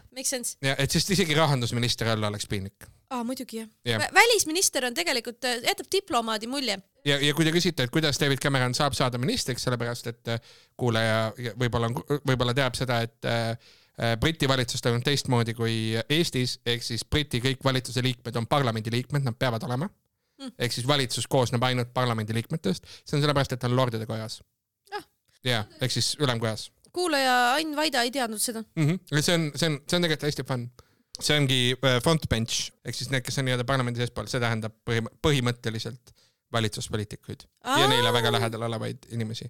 [0.62, 2.88] Ja et sest isegi rahandusministri olla oleks piinlik.
[3.12, 3.99] aa, muidugi jah ja..
[4.14, 6.79] välisminister on tegelikult, jätab diplomaadi mulje.
[7.05, 10.40] ja, ja kui te küsite, et kuidas David Cameron saab saada ministriks, sellepärast et äh,
[10.77, 11.90] kuulaja võib-olla,
[12.23, 13.57] võib-olla teab seda, et äh,
[14.21, 15.75] Briti valitsus toimub teistmoodi kui
[16.09, 19.90] Eestis, ehk siis Briti kõik valitsuse liikmed on parlamendi liikmed, nad peavad olema
[20.42, 20.52] Mm.
[20.66, 24.40] ehk siis valitsus koosneb ainult parlamendi liikmetest, see on sellepärast, et ta on lordide kojas
[24.92, 25.05] Ah..
[25.46, 28.62] ja, ehk siis ülemkojas kuulaja Ain Vaida ei teadnud seda.
[28.76, 28.88] mm.
[28.88, 29.20] -hmm.
[29.20, 30.66] see on, see on, see on tegelikult hästi fun.
[31.20, 34.74] see ongi äh, front bench ehk siis need, kes on nii-öelda parlamendi seespool, see tähendab
[34.90, 36.14] põhim-, põhimõtteliselt
[36.52, 38.33] valitsuspoliitikuid ja neile väga.
[38.33, 39.48] lähedal olevaid inimesi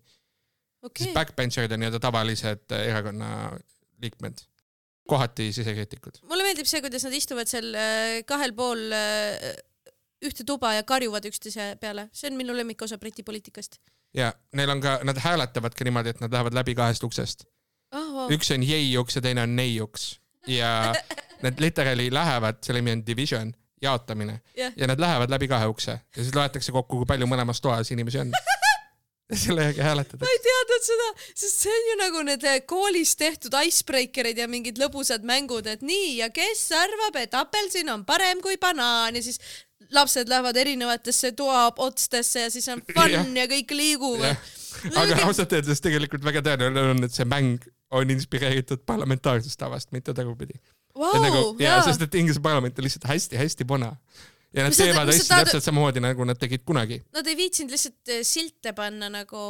[0.83, 1.05] okay..
[1.05, 3.31] siis, backbencherid on nii-öelda tavalised äh, erakonna
[4.03, 4.45] liikmed,
[5.09, 6.23] kohati sisekriitikud.
[6.31, 8.91] mulle meeldib see, kuidas nad istuvad seal äh, kahel pool
[10.23, 13.81] ühte tuba ja karjuvad üksteise peale, see on minu lemmikosa Briti poliitikast
[14.15, 17.45] ja neil on ka, nad hääletavad ka niimoodi, et nad lähevad läbi kahest uksest.
[17.95, 18.13] oh,.
[18.13, 18.31] Wow.
[18.31, 20.93] üks on jei uks ja teine on nei uks ja
[21.43, 24.73] need literaali lähevad, selle nimi on division, jaotamine Jah.
[24.77, 28.19] ja nad lähevad läbi kahe ukse ja siis loetakse kokku, kui palju mõlemas toas inimesi
[28.19, 28.33] on.
[29.33, 30.23] ja selle järgi hääletatakse.
[30.25, 34.49] ma ei teadnud seda, sest see on ju nagu need äh, koolis tehtud icebreakerid ja
[34.51, 39.25] mingid lõbusad mängud, et nii ja kes arvab, et apelsin on parem kui banaan ja
[39.25, 39.41] siis
[39.93, 44.53] lapsed lähevad erinevatesse toaotstesse ja siis on fun ja, ja kõik liiguvad.
[44.93, 50.15] aga ausalt öeldes tegelikult väga tõenäoline on, et see mäng on inspireeritud parlamentaarsest tavast, mitte
[50.17, 50.57] tagurpidi
[50.93, 51.83] et nagu ja jaa.
[51.89, 53.95] sest, et Inglise parlament on lihtsalt hästi-hästi puna.
[54.53, 57.01] Ja nad teevad asju tahad- täpselt samamoodi, nagu nad tegid kunagi.
[57.15, 59.45] Nad ei viitsinud lihtsalt äh, silte panna nagu,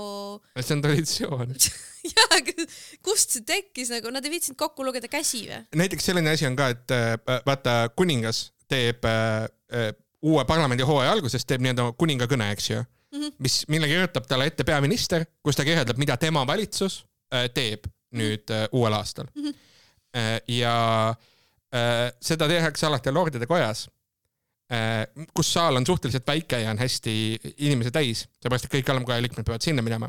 [0.60, 1.54] see on traditsioon.
[2.12, 2.66] jaa, aga
[3.04, 5.60] kust see tekkis nagu, nad ei viitsinud kokku lugeda käsi või?
[5.82, 7.14] näiteks selline asi on ka, et äh,
[7.46, 13.18] vaata kuningas teeb äh, äh, uue parlamendi hooaja alguses teeb nii-öelda kuningakõne, eks ju mm.
[13.18, 13.34] -hmm.
[13.38, 17.02] mis, mille kirjutab talle ette peaminister, kus ta kirjeldab, mida tema valitsus
[17.34, 19.48] äh, teeb nüüd äh, uuel aastal mm.
[19.48, 19.54] -hmm.
[20.16, 20.76] äh, ja
[21.74, 23.88] äh, seda tehakse alati Lordide kojas
[25.36, 27.14] kus saal on suhteliselt väike ja on hästi
[27.58, 30.08] inimesi täis, seepärast et kõik alamkoja liikmed peavad sinna minema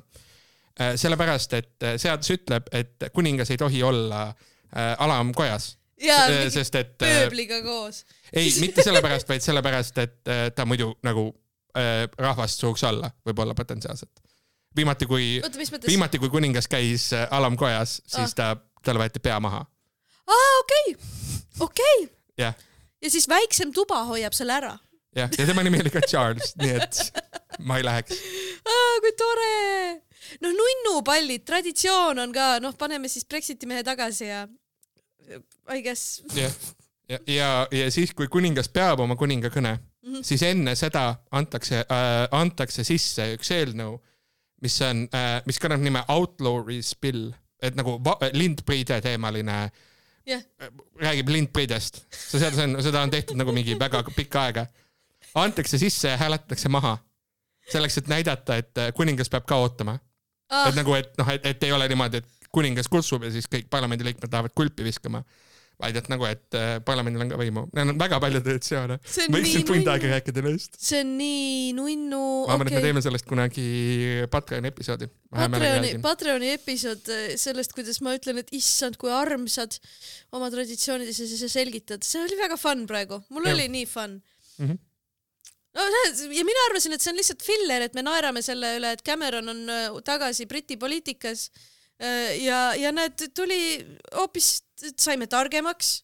[0.80, 0.93] äh,.
[0.95, 5.73] sellepärast, et äh, seadus ütleb, et kuningas ei tohi olla äh, alamkojas
[6.04, 8.04] Äh, sest et äh, pööbliga koos.
[8.34, 11.30] ei, mitte sellepärast, vaid sellepärast, et äh, ta muidu nagu
[11.78, 14.19] äh, rahvast suruks alla, võib-olla potentsiaalselt.
[14.76, 15.41] viimati, kui,
[15.88, 18.36] viimati, kui kuningas käis äh, alamkojas, siis Ah.
[18.36, 18.49] ta,
[18.84, 19.63] talle võeti pea maha.
[20.28, 20.95] aa, okei,
[21.60, 22.10] okei.
[22.38, 22.58] jah,
[23.04, 24.74] ja siis väiksem tuba hoiab selle ära.
[25.16, 27.02] jah, ja tema nimi oli ka Charles, nii et
[27.68, 28.22] ma ei läheks.
[29.04, 29.52] kui tore.
[30.42, 34.48] noh, nunnupallid, traditsioon on ka, noh, paneme siis Brexiti mehe tagasi ja
[35.72, 36.22] I guess.
[36.36, 36.56] jah,
[37.10, 40.13] ja, ja, ja siis, kui kuningas peab oma kuningakõne mm.
[40.13, 40.24] -hmm.
[40.24, 44.00] siis enne seda antakse äh,, antakse sisse üks eelnõu,
[44.62, 49.72] mis on äh,, mis kannab nime Outlawry's Bill, et nagu va- lindpriide teemaline
[50.28, 50.44] jah,
[51.02, 52.04] räägib lindpriidest.
[52.12, 54.66] see seadus on, seda on tehtud nagu mingi väga pikka aega.
[55.36, 56.98] antakse sisse ja hääletatakse maha.
[57.72, 60.00] selleks, et näidata, et äh, kuningas peab ka ootama.
[60.50, 63.48] ah, et nagu, et noh, et, et ei ole niimoodi, et kuningas kutsub ja siis
[63.50, 65.24] kõik parlamendiliikmed lähevad kulpi viskama.
[65.82, 67.64] Vaid et nagu, et äh, parlamendil on ka võimu.
[67.76, 68.98] Neil on väga palju traditsioone.
[69.34, 70.78] võiksin nii tund aega rääkida neist.
[70.82, 72.22] see on nii nunnu.
[72.48, 73.66] ma arvan, et me teeme sellest kunagi
[74.34, 75.10] Patreoni episoodi.
[75.34, 79.80] Patreoni, Patreoni episood äh, sellest, kuidas ma ütlen, et issand, kui armsad
[80.36, 83.58] oma traditsioonides ja siis sa selgitad, see oli väga fun praegu, mul Jah.
[83.58, 84.70] oli nii fun mm.
[84.70, 84.80] -hmm.
[85.74, 85.90] no
[86.38, 89.50] ja mina arvasin, et see on lihtsalt filler, et me naerame selle üle, et Cameron
[89.50, 91.50] on äh, tagasi Briti poliitikas.
[92.44, 93.60] ja, ja näed, tuli
[94.16, 94.63] hoopis,
[95.00, 96.04] saime targemaks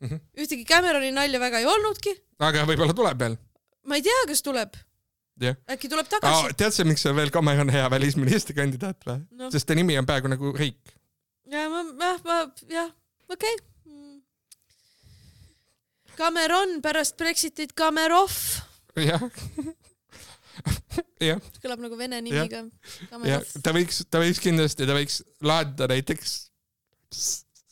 [0.00, 0.08] mm.
[0.08, 0.20] -hmm.
[0.40, 2.16] ühtegi Cameroni nalja väga ei olnudki.
[2.38, 3.38] aga võib-olla tuleb veel.
[3.86, 4.76] ma ei tea, kas tuleb,
[5.40, 5.56] jah.
[5.70, 6.54] äkki tuleb tagasi.
[6.56, 9.50] tead sa, miks see veel Cameron hea välisministri kandidaat või no.?
[9.50, 10.94] sest ta nimi on peaaegu nagu riik.
[11.52, 12.92] ja ma, jah, ma, jah,
[13.28, 13.72] okei okay..
[16.16, 18.32] Cameron pärast Brexitit Camerov.
[18.96, 19.28] jah
[21.30, 21.40] jah.
[21.62, 22.62] kõlab nagu vene nimi ka.
[23.26, 26.38] jah, ta võiks, ta võiks kindlasti, ta võiks laadida näiteks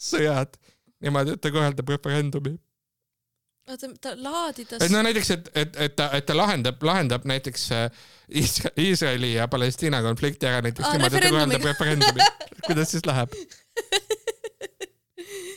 [0.05, 0.59] sõjad
[1.05, 2.55] niimoodi, et ta korraldab referendumi.
[3.69, 4.83] oota, ta laadidas.
[4.85, 8.07] et no näiteks, et, et, et ta, et ta lahendab, lahendab näiteks äh,
[8.81, 12.33] Iisraeli ja Palestiina konflikti ära näiteks ah, niimoodi, et ta korraldab referendumi.
[12.67, 13.35] kuidas siis läheb?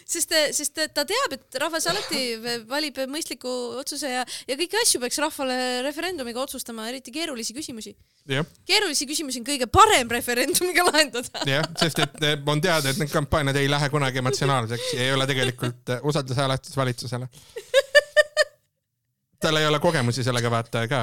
[0.08, 2.22] sest, sest ta teab, et rahvas alati
[2.70, 7.96] valib mõistliku otsuse ja, ja kõiki asju peaks rahvale referendumiga otsustama, eriti keerulisi küsimusi.
[8.68, 11.44] keerulisi küsimusi on kõige parem referendumiga lahendada.
[11.50, 15.14] jah, sest et eh, on teada, et need kampaaniad ei lähe kunagi emotsionaalseks ja ei
[15.16, 17.30] ole tegelikult eh, usaldushääletus valitsusele
[19.40, 21.02] tal ei ole kogemusi sellega vaata ka.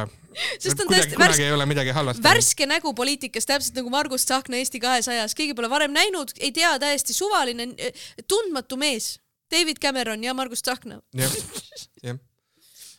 [0.58, 2.22] sest on tõesti värske, ei ole midagi halvasti.
[2.24, 6.74] värske nägu poliitikas, täpselt nagu Margus Tsahkna Eesti kahesajas, keegi pole varem näinud, ei tea,
[6.82, 7.70] täiesti suvaline,
[8.28, 9.18] tundmatu mees.
[9.52, 11.00] David Cameron ja Margus Tsahkna.
[11.14, 11.34] jah,
[12.06, 12.18] jah.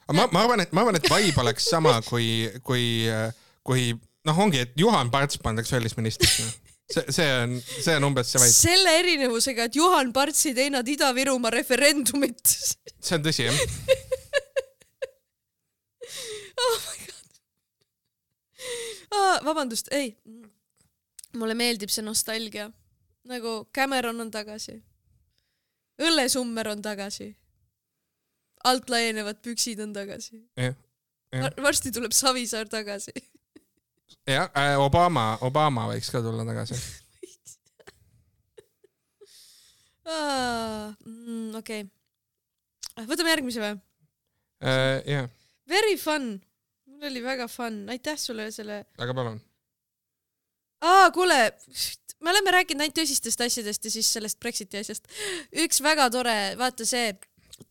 [0.08, 2.86] aga ma, ma arvan, et ma arvan, et vibe oleks sama, kui, kui,
[3.66, 3.90] kui
[4.30, 6.54] noh, ongi, et Juhan Parts pandaks välisministriks no
[6.86, 8.54] see, see on, see on umbes see vaid.
[8.54, 12.44] selle erinevusega, et Juhan Parts ei teinud Ida-Virumaa referendumit.
[12.46, 13.64] see on tõsi, jah
[16.66, 17.16] oh my god
[19.12, 19.40] ah,.
[19.46, 20.18] vabandust, ei.
[21.36, 22.72] mulle meeldib see nostalgia.
[23.26, 24.84] nagu Cameron on tagasi.
[26.02, 27.36] õllesummer on tagasi.
[28.64, 30.44] alt laienevad püksid on tagasi.
[31.62, 33.14] varsti tuleb Savisaar tagasi.
[34.28, 36.78] jah äh,, Obama, Obama võiks ka tulla tagasi
[40.06, 40.94] ah,.
[41.06, 43.06] Mm, okei okay..
[43.10, 43.82] võtame järgmise või uh,?
[45.06, 45.30] jah
[45.66, 46.42] Very fun,
[46.96, 48.82] mul oli väga fun, aitäh sulle selle.
[48.98, 49.38] aga palun.
[50.82, 51.40] aa, kuule,
[52.24, 55.08] me oleme rääkinud ainult tõsistest asjadest ja siis sellest Brexiti asjast.
[55.66, 57.16] üks väga tore, vaata see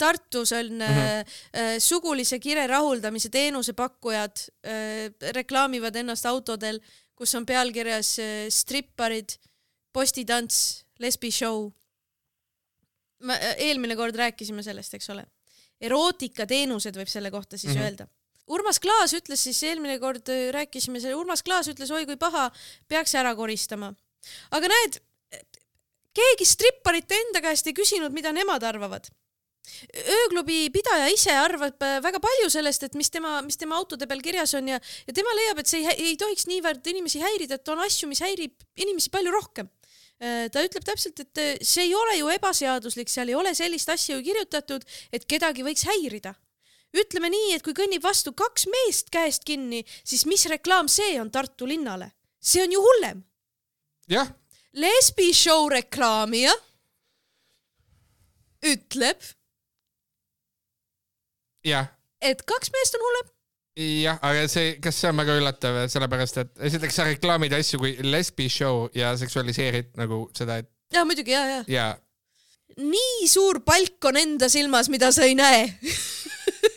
[0.00, 1.32] Tartus on mm -hmm.
[1.60, 6.80] äh, sugulise kire rahuldamise teenusepakkujad äh, reklaamivad ennast autodel,
[7.14, 9.36] kus on pealkirjas äh, stripparid,
[9.92, 11.70] postitants, lesbi show.
[13.20, 15.26] me äh, eelmine kord rääkisime sellest, eks ole
[15.80, 17.84] erootikateenused võib selle kohta siis mm -hmm.
[17.84, 18.06] öelda.
[18.52, 22.50] Urmas Klaas ütles siis eelmine kord äh, rääkisime selle, Urmas Klaas ütles, oi kui paha,
[22.88, 23.92] peaks ära koristama.
[24.56, 25.00] aga näed,
[26.14, 29.10] keegi stripparite enda käest ei küsinud, mida nemad arvavad
[29.96, 34.20] ööklubi pidaja ise arvab äh, väga palju sellest, et mis tema, mis tema autode peal
[34.20, 34.76] kirjas on ja,
[35.06, 38.20] ja tema leiab, et see ei, ei tohiks niivõrd inimesi häirida, et on asju, mis
[38.20, 39.70] häirib inimesi palju rohkem
[40.22, 44.16] Äh, ta ütleb täpselt, et see ei ole ju ebaseaduslik, seal ei ole sellist asja
[44.16, 46.34] ju kirjutatud, et kedagi võiks häirida.
[46.94, 51.32] Ütleme nii, et kui kõnnib vastu kaks meest käest kinni, siis mis reklaam see on
[51.34, 52.12] Tartu linnale?
[52.44, 53.24] see on ju hullem.
[54.08, 54.30] jah.
[54.72, 56.52] lesbi show reklaamija
[58.72, 59.30] ütleb.
[61.64, 61.88] jah.
[62.20, 63.34] et kaks meest on hullem
[63.74, 67.94] jah, aga see, kas see on väga üllatav, sellepärast et esiteks sa reklaamid asju kui
[68.06, 70.70] lesbi show ja seksualiseerid nagu seda, et.
[70.94, 71.62] ja muidugi ja, ja.
[71.68, 71.88] ja.
[72.78, 75.66] nii suur palk on enda silmas, mida sa ei näe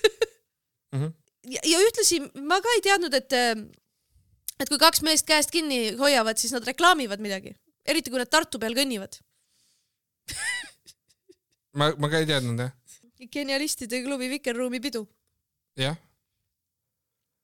[0.93, 1.01] mm.
[1.01, 1.13] -hmm.
[1.55, 2.21] ja, ja ühtlasi
[2.51, 3.37] ma ka ei teadnud, et,
[4.59, 8.59] et kui kaks meest käest kinni hoiavad, siis nad reklaamivad midagi, eriti kui nad Tartu
[8.59, 9.19] peal kõnnivad
[11.79, 12.73] ma, ma ka ei teadnud jah.
[13.31, 15.07] genialistide klubi Vikerruumi pidu.
[15.77, 15.97] jah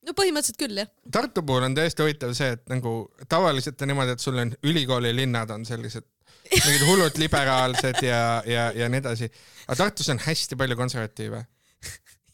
[0.03, 0.89] no põhimõtteliselt küll, jah.
[1.11, 2.95] Tartu puhul on täiesti huvitav see, et nagu
[3.29, 6.07] tavaliselt on niimoodi, et sul on ülikooli linnad on sellised
[6.51, 9.29] mingid hullud liberaalsed ja, ja, ja nii edasi.
[9.67, 11.43] aga Tartus on hästi palju konservatiive.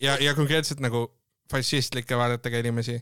[0.01, 1.07] Ja, ja konkreetselt nagu
[1.51, 2.99] fašistlikke vaadetega inimesi.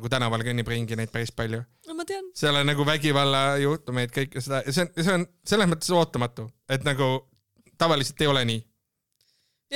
[0.00, 1.62] nagu tänaval kõnnib ringi neid päris palju.
[1.86, 2.30] no ma tean.
[2.34, 6.84] seal on nagu vägivallajuhtumeid, kõike seda ja see on, see on selles mõttes ootamatu, et
[6.86, 7.10] nagu
[7.78, 8.62] tavaliselt ei ole nii.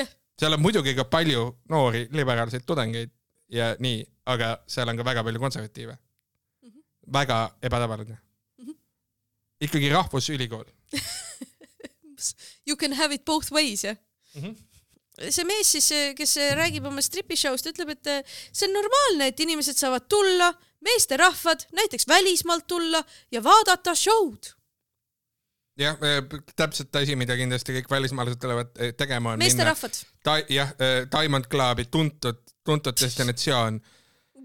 [0.00, 0.16] jah yeah..
[0.40, 3.12] seal on muidugi ka palju noori liberaalseid tudengeid
[3.52, 6.68] ja nii, aga seal on ka väga palju konservatiive mm.
[6.68, 6.84] -hmm.
[7.18, 8.66] väga ebatavaline mm.
[8.66, 8.76] -hmm.
[9.60, 10.64] ikkagi rahvusülikool
[12.66, 13.96] You can have it both ways, jah
[14.34, 14.42] mm?
[14.42, 14.73] -hmm
[15.18, 18.12] see mees siis, kes räägib oma stripishow'st, ütleb, et
[18.50, 20.50] see on normaalne, et inimesed saavad tulla,
[20.84, 23.00] meesterahvad, näiteks välismaalt tulla
[23.32, 24.52] ja vaadata show'd.
[25.78, 25.98] jah,
[26.56, 30.02] täpselt asi, mida kindlasti kõik välismaalased tulevad eh, tegema on meesterahvad.
[30.22, 33.80] ta-, jah, eh, Diamond Clubi, tuntud tuntud destinatsioon.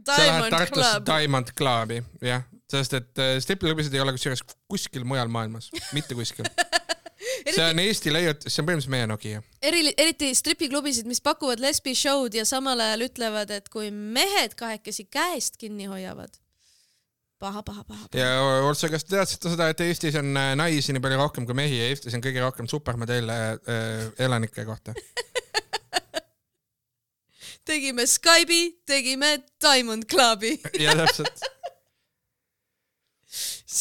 [0.06, 1.06] sa lähed Tartusse Club.
[1.06, 6.48] Diamond Clubi, jah, sest et stripluklubisid ei ole kusjuures kuskil mujal maailmas, mitte kuskil
[7.46, 7.56] eriti...
[7.56, 9.46] see on Eesti leiutis, see on põhimõtteliselt meie Nokia.
[9.62, 15.10] eri, eriti stripiklubisid, mis pakuvad lesbi show'd ja samal ajal ütlevad, et kui mehed kahekesi
[15.12, 16.34] käest kinni hoiavad,
[17.40, 18.12] paha, paha, paha.
[18.18, 18.30] ja
[18.68, 21.82] Olsa, kas te teadsite seda, et Eestis on äh, naisi nii palju rohkem kui mehi
[21.82, 24.98] ja Eestis on kõige rohkem supermodeele äh, elanike kohta
[27.70, 31.36] tegime Skype'i, tegime Diamond Clubi ja täpselt.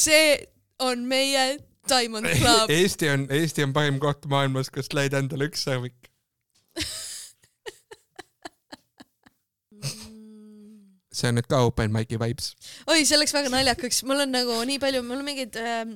[0.02, 0.36] see
[0.78, 1.56] on meie
[1.88, 2.70] Diamond Club.
[2.72, 6.08] Eesti on, Eesti on parim koht maailmas, kus leida endale üks servik
[11.18, 12.52] see on nüüd ka open mic'i vibes.
[12.90, 15.94] oi, see läks väga naljakaks, mul on nagu nii palju, mul on mingeid ähm,,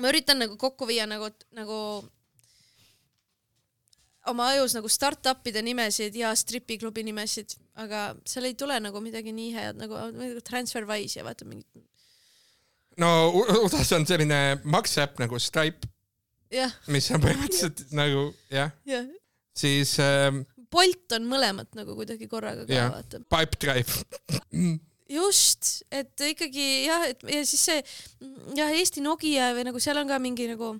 [0.00, 1.78] ma üritan nagu kokku viia nagu, nagu
[4.30, 9.54] oma ajus nagu startup'ide nimesid ja stripiklubi nimesid, aga seal ei tule nagu midagi nii
[9.56, 11.66] head nagu, nagu Transferwise ja vaata mingid.
[13.00, 15.88] No USA-s on selline makseäpp nagu Stripe,
[16.92, 18.72] mis on põhimõtteliselt nagu jah.
[18.88, 19.04] Ja.
[19.56, 23.20] siis ähm, Bolt on mõlemat nagu kuidagi korraga ka vaata.
[23.32, 24.04] Pipedrive
[25.18, 27.82] just, et ikkagi jah, et ja siis see
[28.56, 30.74] jah, Eesti Nokia või nagu seal on ka mingi nagu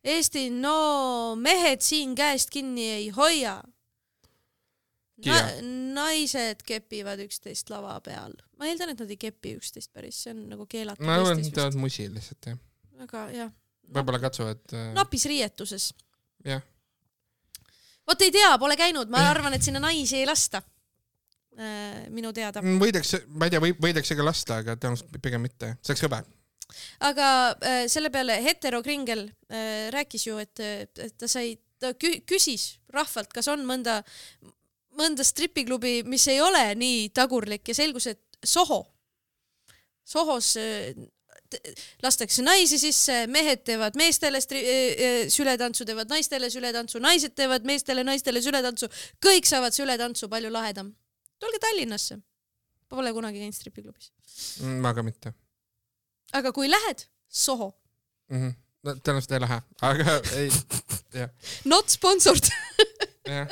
[0.00, 3.58] Eesti, no mehed siin käest kinni ei hoia
[5.26, 5.38] Na.
[6.00, 8.32] naised kepivad üksteist lava peal.
[8.56, 11.04] ma eeldan, et nad ei kepi üksteist päris, see on nagu keelatud.
[11.04, 12.60] ma arvan, et nad teevad musi lihtsalt jah.
[13.04, 13.54] aga jah.
[13.90, 14.92] võib-olla katsuvad äh....
[14.96, 15.90] napis riietuses.
[16.48, 16.64] jah
[18.10, 20.62] vot ei tea, pole käinud, ma arvan, et sinna naisi ei lasta
[21.58, 22.06] äh,.
[22.14, 22.62] minu teada.
[22.64, 26.06] Mm, võidakse, ma ei tea, võib, võidakse ka lasta, aga tõenäoliselt pigem mitte, see oleks
[26.06, 26.22] hõbe.
[27.06, 30.64] aga äh, selle peale hetero Kringel äh, rääkis ju, et,
[31.18, 34.00] ta sai, ta kü küsis rahvalt, kas on mõnda,
[34.98, 38.86] mõnda stripiklubi, mis ei ole nii tagurlik ja selgus, et Soho,
[40.06, 40.94] Sohos äh,
[42.02, 48.04] lastakse naisi sisse, mehed teevad meestele e, e, sületantsu, teevad naistele sületantsu, naised teevad meestele,
[48.06, 48.88] naistele sületantsu,
[49.22, 50.94] kõik saavad sületantsu, palju lahedam.
[51.40, 52.18] tulge Tallinnasse.
[52.90, 54.10] Pole kunagi käinud stripiklubis
[54.60, 54.80] mm,.
[54.82, 55.30] ma ka mitte.
[56.34, 57.68] aga kui lähed, Soho
[58.28, 58.40] mm.
[58.40, 58.54] -hmm.
[58.82, 60.50] no tõenäoliselt ei lähe, aga ei,
[61.14, 61.30] jah.
[61.64, 62.50] Not sponsored
[63.26, 63.46] jah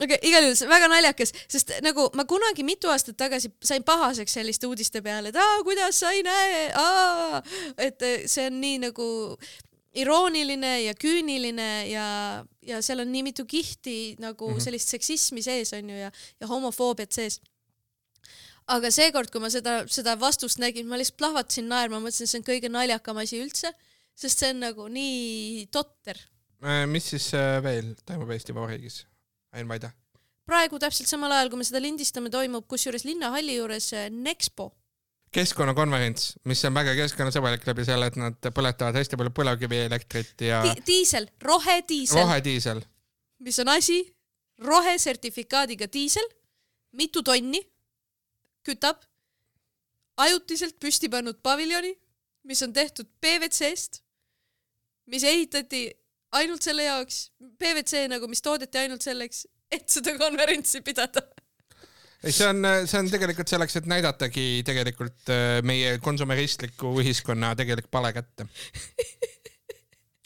[0.00, 4.38] aga okay, igal juhul väga naljakas, sest nagu ma kunagi mitu aastat tagasi sain pahaseks
[4.38, 7.42] selliste uudiste peale, et aa, kuidas sa ei näe, aa,
[7.76, 9.08] et eh, see on nii nagu
[10.00, 12.06] irooniline ja küüniline ja,
[12.62, 14.64] ja seal on nii mitu kihti nagu mm -hmm.
[14.64, 17.40] sellist seksismi sees onju ja, ja homofoobiat sees.
[18.70, 22.44] aga seekord, kui ma seda, seda vastust nägin, ma lihtsalt plahvatasin naerma, mõtlesin, see on
[22.46, 23.72] kõige naljakam asi üldse,
[24.14, 26.16] sest see on nagu nii totter.
[26.60, 29.06] Äh, mis siis äh, veel toimub Eesti Vabariigis?
[29.52, 29.90] Ain Vaida.
[30.46, 34.72] praegu täpselt samal ajal, kui me seda lindistame, toimub kusjuures linnahalli juures äh, Nexpo
[35.34, 40.74] keskkonnakonverents, mis on väga keskkonnasõbralik läbi selle, et nad põletavad hästi palju põlevkivielektrit ja Di.
[40.86, 42.18] diisel, rohediisel.
[42.18, 42.82] rohediisel.
[43.46, 44.00] mis on asi,
[44.58, 46.26] rohesertifikaadiga diisel,
[46.98, 47.62] mitu tonni,
[48.66, 49.06] kütab
[50.20, 51.94] ajutiselt püsti pannud paviljoni,
[52.50, 54.02] mis on tehtud PVC-st,
[55.06, 55.86] mis ehitati
[56.38, 61.24] ainult selle jaoks, PVC nagu, mis toodeti ainult selleks, et seda konverentsi pidada
[62.20, 67.88] ei, see on, see on tegelikult selleks, et näidatagi tegelikult äh, meie konsumeristliku ühiskonna tegelik
[67.92, 68.46] pale kätte.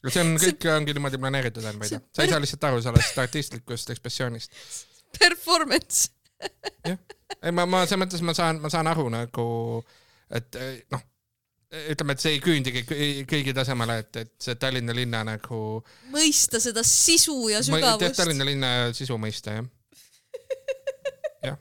[0.08, 0.74] see on, kõik see...
[0.74, 2.02] ongi niimoodi planeeritud, Enn Vaida.
[2.10, 4.58] sa ei saa lihtsalt aru sellest artistlikust ekspressioonist.
[5.18, 6.10] Performance.
[6.84, 6.98] jah,
[7.40, 9.48] ei ma, ma selles mõttes ma saan, ma saan aru nagu,
[10.34, 10.58] et
[10.92, 11.10] noh
[11.94, 12.82] ütleme, et see ei küündigi
[13.28, 15.60] kõigi tasemele, et, et see Tallinna linna nagu.
[16.14, 18.18] mõista seda sisu ja sügavust.
[18.18, 19.68] Tallinna linna sisu mõista jah.
[21.48, 21.58] jah,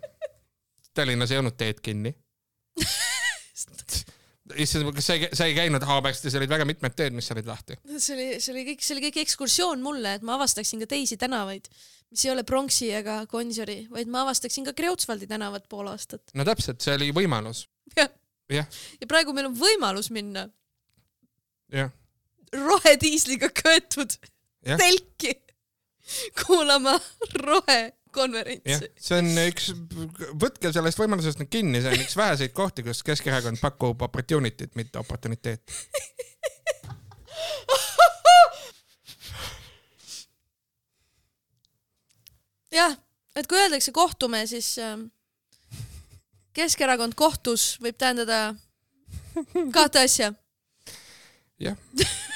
[0.94, 2.14] Tallinnas ei olnud teed kinni
[4.64, 7.78] issand, kas sa ei, sa ei käinud Haaberstis, olid väga mitmed teed, mis olid lahti.
[7.98, 11.18] see oli, see oli kõik, see oli kõik ekskursioon mulle, et ma avastaksin ka teisi
[11.22, 11.70] tänavaid,
[12.14, 16.26] mis ei ole Pronksi ega Gonsiori, vaid ma avastaksin ka Kreutzwaldi tänavat pool aastat.
[16.38, 17.66] no täpselt, see oli võimalus.
[17.98, 18.12] jah
[18.62, 20.48] ja praegu meil on võimalus minna.
[21.74, 21.92] jah.
[22.54, 24.12] rohediisliga köetud
[24.66, 24.78] ja.
[24.78, 25.34] telki
[26.46, 27.00] kuulama
[27.40, 28.92] rohekonverentsi.
[29.00, 29.72] see on üks,
[30.40, 35.00] võtke sellest võimalusest nüüd kinni, see on üks väheseid kohti, kus Keskerakond pakub opportunity't, mitte
[35.02, 35.74] oportuniteeti
[42.74, 42.96] jah,
[43.38, 44.98] et kui öeldakse kohtume, siis äh,
[46.54, 48.54] Keskerakond kohtus võib tähendada
[49.76, 50.34] kahte asja.
[51.62, 51.78] jah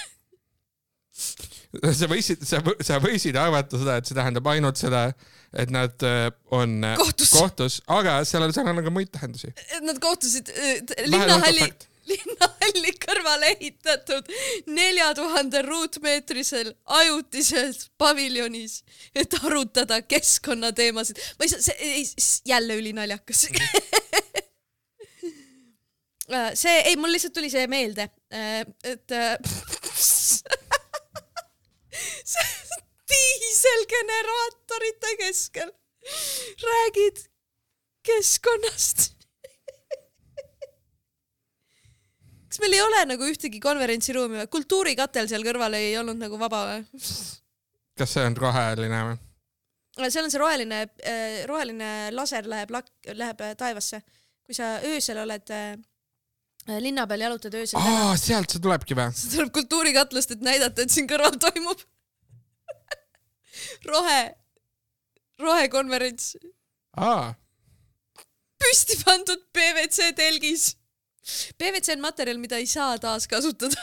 [1.99, 5.07] sa võisid, sa, sa võisid arvata seda, et see tähendab ainult seda,
[5.57, 9.51] et nad äh, on äh, kohtus, kohtus, aga sellel, sellel on ka muid tähendusi.
[9.86, 11.70] nad kohtusid äh, linnahalli,
[12.11, 14.31] linnahalli kõrvale ehitatud
[14.67, 18.81] nelja tuhande ruutmeetrisel ajutises paviljonis,
[19.15, 21.23] et arutada keskkonnateemasid.
[21.39, 22.03] ma ei saa, see,
[22.45, 23.47] jälle ülinaljakas
[26.29, 29.39] Äh, see, ei, mul lihtsalt tuli see meelde, äh, et äh,
[33.11, 35.71] diiselgeneraatorite keskel
[36.67, 37.17] räägid
[38.03, 39.16] keskkonnast
[42.57, 44.49] kas meil ei ole nagu ühtegi konverentsiruumi või?
[44.57, 46.85] kultuurikatel seal kõrval ei olnud nagu vaba või?
[47.97, 49.19] kas see on roheline või?
[50.07, 50.81] seal on see roheline,
[51.49, 54.01] roheline laser läheb lak-, läheb taevasse.
[54.45, 55.53] kui sa öösel oled
[56.67, 57.79] Äh, linna peal jalutad öösel.
[57.79, 59.07] aa, sealt see tulebki või?
[59.15, 61.79] see tuleb kultuurikatlast, et näidata, et siin kõrval toimub
[63.91, 64.17] rohe,
[65.39, 66.33] rohekonverents.
[66.99, 67.31] aa.
[68.59, 70.73] püsti pandud PVC telgis.
[71.59, 73.80] PVC on materjal, mida ei saa taaskasutada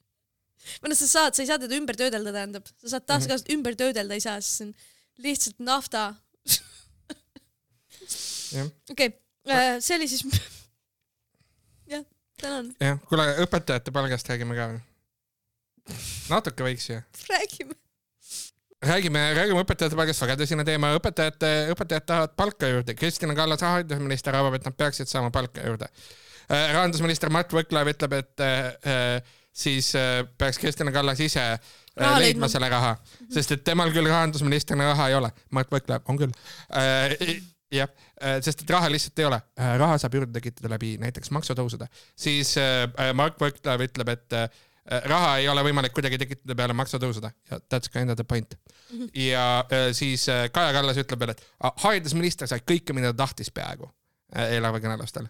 [0.80, 3.48] või noh, sa saad, sa ei saa teda ümber töödelda, tähendab, sa saad taaskasutada mm,
[3.52, 3.58] -hmm.
[3.58, 4.72] ümber töödelda ei saa, sest see on
[5.24, 6.00] lihtsalt nafta
[8.90, 9.08] okei,
[9.50, 10.22] äh, see oli siis
[12.40, 12.74] tänan.
[12.80, 14.82] jah, kuule õpetajate palgast räägime ka või?
[16.32, 16.98] natuke võiks ju.
[17.30, 17.76] räägime.
[18.84, 24.36] räägime, räägime õpetajate palgast, väga tõsine teema, õpetajate, õpetajad tahavad palka juurde, Kristina Kallas, haridusminister
[24.36, 25.90] arvab, et nad peaksid saama palka juurde.
[26.52, 31.44] Äh, rahandusminister Mart Võrklaev ütleb, et äh, siis äh, peaks Kristina Kallas ise
[31.96, 32.92] raha leidma selle raha,
[33.32, 36.36] sest et temal küll rahandusministrina raha ei ole, Mart Võrklaev on küll.
[37.74, 37.90] Jah,
[38.44, 39.38] sest et raha lihtsalt ei ole,
[39.80, 42.52] raha saab juurde tekitada läbi näiteks maksutõusude, siis
[43.18, 44.36] Mark Võrklaev ütleb, et
[45.10, 47.32] raha ei ole võimalik kuidagi tekitada peale maksutõusude.
[47.50, 48.54] Ja that's kind of the point.
[48.92, 49.00] Mm.
[49.00, 49.10] -hmm.
[49.24, 51.42] ja siis Kaja Kallas ütleb veel, et
[51.86, 53.90] haridusminister sai kõike, mida ta tahtis peaaegu
[54.44, 55.26] eelarvekõnelustel.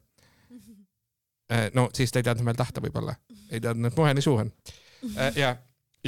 [1.74, 3.14] No siis ta ei teadnud veel tahta võib-olla,
[3.50, 4.52] ei teadnud, et muhe nii suur on.
[5.36, 5.56] ja,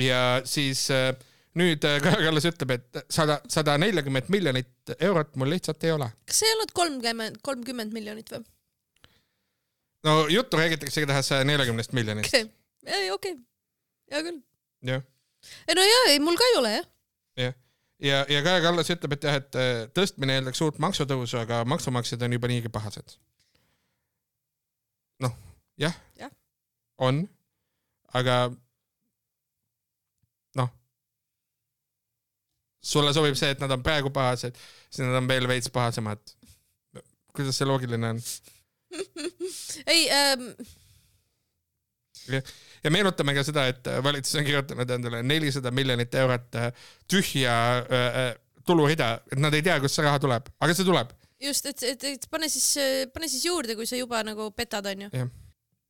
[0.01, 1.11] ja siis äh,
[1.57, 6.09] nüüd Kaja Kallas ütleb, et sada, sada nelikümmend miljonit eurot mul lihtsalt ei ole.
[6.29, 8.45] kas see ei olnud kolmkümmend, kolmkümmend miljonit või?
[10.07, 12.33] no juttu räägitakse igatahes saja neljakümnest miljonist.
[12.33, 13.45] okei okay., ei okei okay.,
[14.13, 14.43] hea küll.
[14.93, 15.07] jah.
[15.69, 16.91] ei no jaa, ei mul ka ei ole jah.
[17.45, 17.57] jah,
[18.11, 19.61] ja, ja Kaja Kallas ütleb, et jah, et
[19.97, 23.17] tõstmine eeldaks uut maksutõusu, aga maksumaksjad on juba niigi pahased.
[25.77, 26.31] Noh, jah ja.,
[26.99, 27.27] on,
[28.17, 28.37] aga
[32.87, 34.57] sulle sobib see, et nad on praegu pahased,
[34.89, 36.23] siis nad on veel veits pahasemad.
[37.37, 38.21] kuidas see loogiline on?
[39.93, 40.47] ei ähm....
[42.31, 42.41] ja,
[42.85, 46.71] ja meenutame ka seda, et valitsus on kirjutanud endale nelisada miljonit eurot äh,
[47.11, 48.31] tühja äh, äh,
[48.67, 51.13] tulurida, et nad ei tea, kust see raha tuleb, aga see tuleb.
[51.43, 52.71] just, et, et, et pane siis,
[53.13, 55.11] pane siis juurde, kui sa juba nagu petad, onju.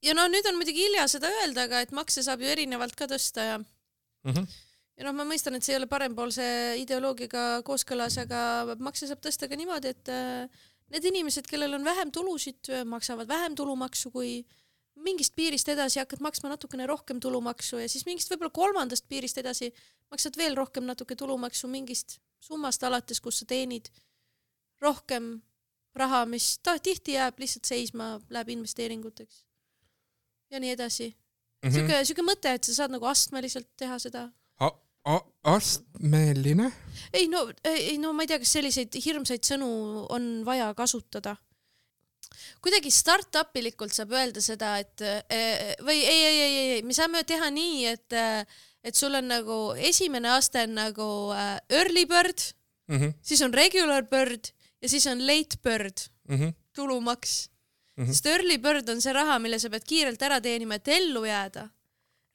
[0.05, 3.09] Ja no nüüd on muidugi hilja seda öelda, aga et makse saab ju erinevalt ka
[3.11, 4.33] tõsta ja mm.
[4.33, 4.55] -hmm
[4.97, 6.45] ja noh, ma mõistan, et see ei ole parempoolse
[6.81, 10.49] ideoloogiaga kooskõlas, aga makse saab tõsta ka niimoodi, et äh,
[10.95, 14.39] need inimesed, kellel on vähem tulusid, maksavad vähem tulumaksu kui
[15.05, 19.69] mingist piirist edasi hakkad maksma natukene rohkem tulumaksu ja siis mingist võib-olla kolmandast piirist edasi
[20.11, 23.91] maksad veel rohkem natuke tulumaksu mingist summast alates, kus sa teenid
[24.81, 25.43] rohkem
[25.97, 29.46] raha, mis ta tihti jääb lihtsalt seisma, läheb investeeringuteks
[30.51, 31.69] ja nii edasi mm.
[31.69, 31.75] -hmm.
[31.75, 34.29] siuke, siuke mõte, et sa saad nagu astmeliselt teha seda
[35.47, 36.73] astmeline?
[37.13, 39.69] ei no, ei no ma ei tea, kas selliseid hirmsaid sõnu
[40.13, 41.37] on vaja kasutada.
[42.63, 47.23] kuidagi startup ilikult saab öelda seda, et eh, või ei, ei, ei, ei, me saame
[47.25, 48.19] teha nii, et,
[48.83, 52.51] et sul on nagu esimene aste on nagu eh, early bird
[52.89, 53.19] mm, -hmm.
[53.23, 54.51] siis on regular bird
[54.83, 56.55] ja siis on late bird mm, -hmm.
[56.75, 57.47] tulumaks
[57.97, 58.05] mm.
[58.05, 58.13] -hmm.
[58.13, 61.69] sest early bird on see raha, mille sa pead kiirelt ära teenima, et ellu jääda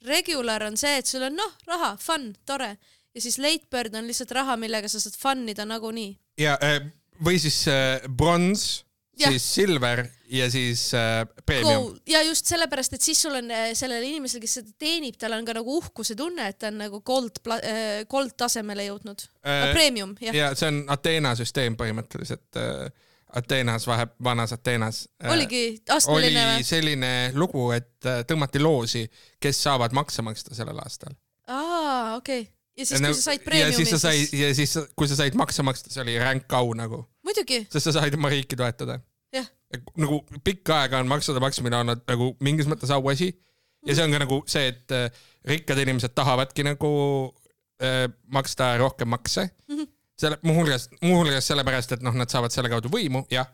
[0.06, 2.76] regular on see, et sul on noh, raha, fun, tore
[3.16, 6.14] ja siis late bird on lihtsalt raha, millega sa saad fun ida nagunii.
[6.42, 6.80] ja äh,
[7.24, 8.84] või siis äh, bronz,
[9.22, 11.92] siis silver ja siis äh, premium.
[12.10, 15.56] ja just sellepärast, et siis sul on sellel inimesel, kes seda teenib, tal on ka
[15.60, 17.44] nagu uhkuse tunne, et ta on nagu gold,
[18.10, 19.70] gold tasemele jõudnud äh,.
[19.76, 20.36] Premium, jah.
[20.36, 22.88] ja see on Ateena süsteem põhimõtteliselt äh,
[23.36, 25.04] Ateenas, vahe, vanas Ateenas.
[25.24, 26.56] Äh, oligi astmeline või?
[26.60, 29.06] oli selline lugu, et äh, tõmmati loosi,
[29.42, 31.16] kes saavad makse maksta sellel aastal.
[31.48, 32.52] aa, okei okay.
[32.78, 33.72] ja siis, kui sa said preemiumi.
[33.72, 36.74] ja siis sa said, ja siis, kui sa said makse maksta, see oli ränk au
[36.78, 37.04] nagu.
[37.26, 37.64] muidugi.
[37.72, 39.00] sest sa said oma riiki toetada.
[39.36, 39.48] jah.
[39.98, 43.32] nagu pikka aega on maksude maksmine olnud nagu mingis mõttes auasi
[43.88, 46.92] ja see on ka nagu see, et äh, rikkad inimesed tahavadki nagu
[47.82, 49.78] äh, maksta rohkem makse mm.
[49.78, 49.91] -hmm
[50.22, 53.48] selle, muuhulgas, muuhulgas sellepärast, et noh, nad saavad selle kaudu võimu, jah,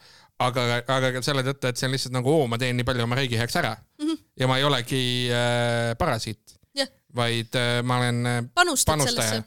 [0.43, 3.05] aga, aga ka selle tõttu, et see on lihtsalt nagu, oo, ma teen nii palju
[3.07, 4.03] oma riigi heaks ära mm.
[4.05, 4.25] -hmm.
[4.41, 5.03] ja ma ei olegi
[5.33, 9.43] äh, parasiit yeah., vaid äh, ma olen äh, panustaja.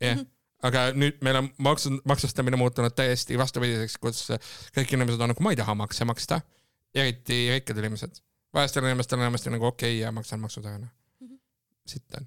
[0.00, 0.26] jah, mhm.
[0.62, 4.28] aga nüüd meil on maksu, maksustamine muutunud täiesti vastupidiseks, kus
[4.76, 6.40] kõik inimesed on nagu, ma ei taha makse maksta,
[6.94, 8.22] eriti rikkad inimesed
[8.54, 10.88] vaestel inimestel on enamasti nagu okei okay ja maksan maksud ära, noh
[11.20, 11.38] -hmm..
[11.86, 12.26] sitt on.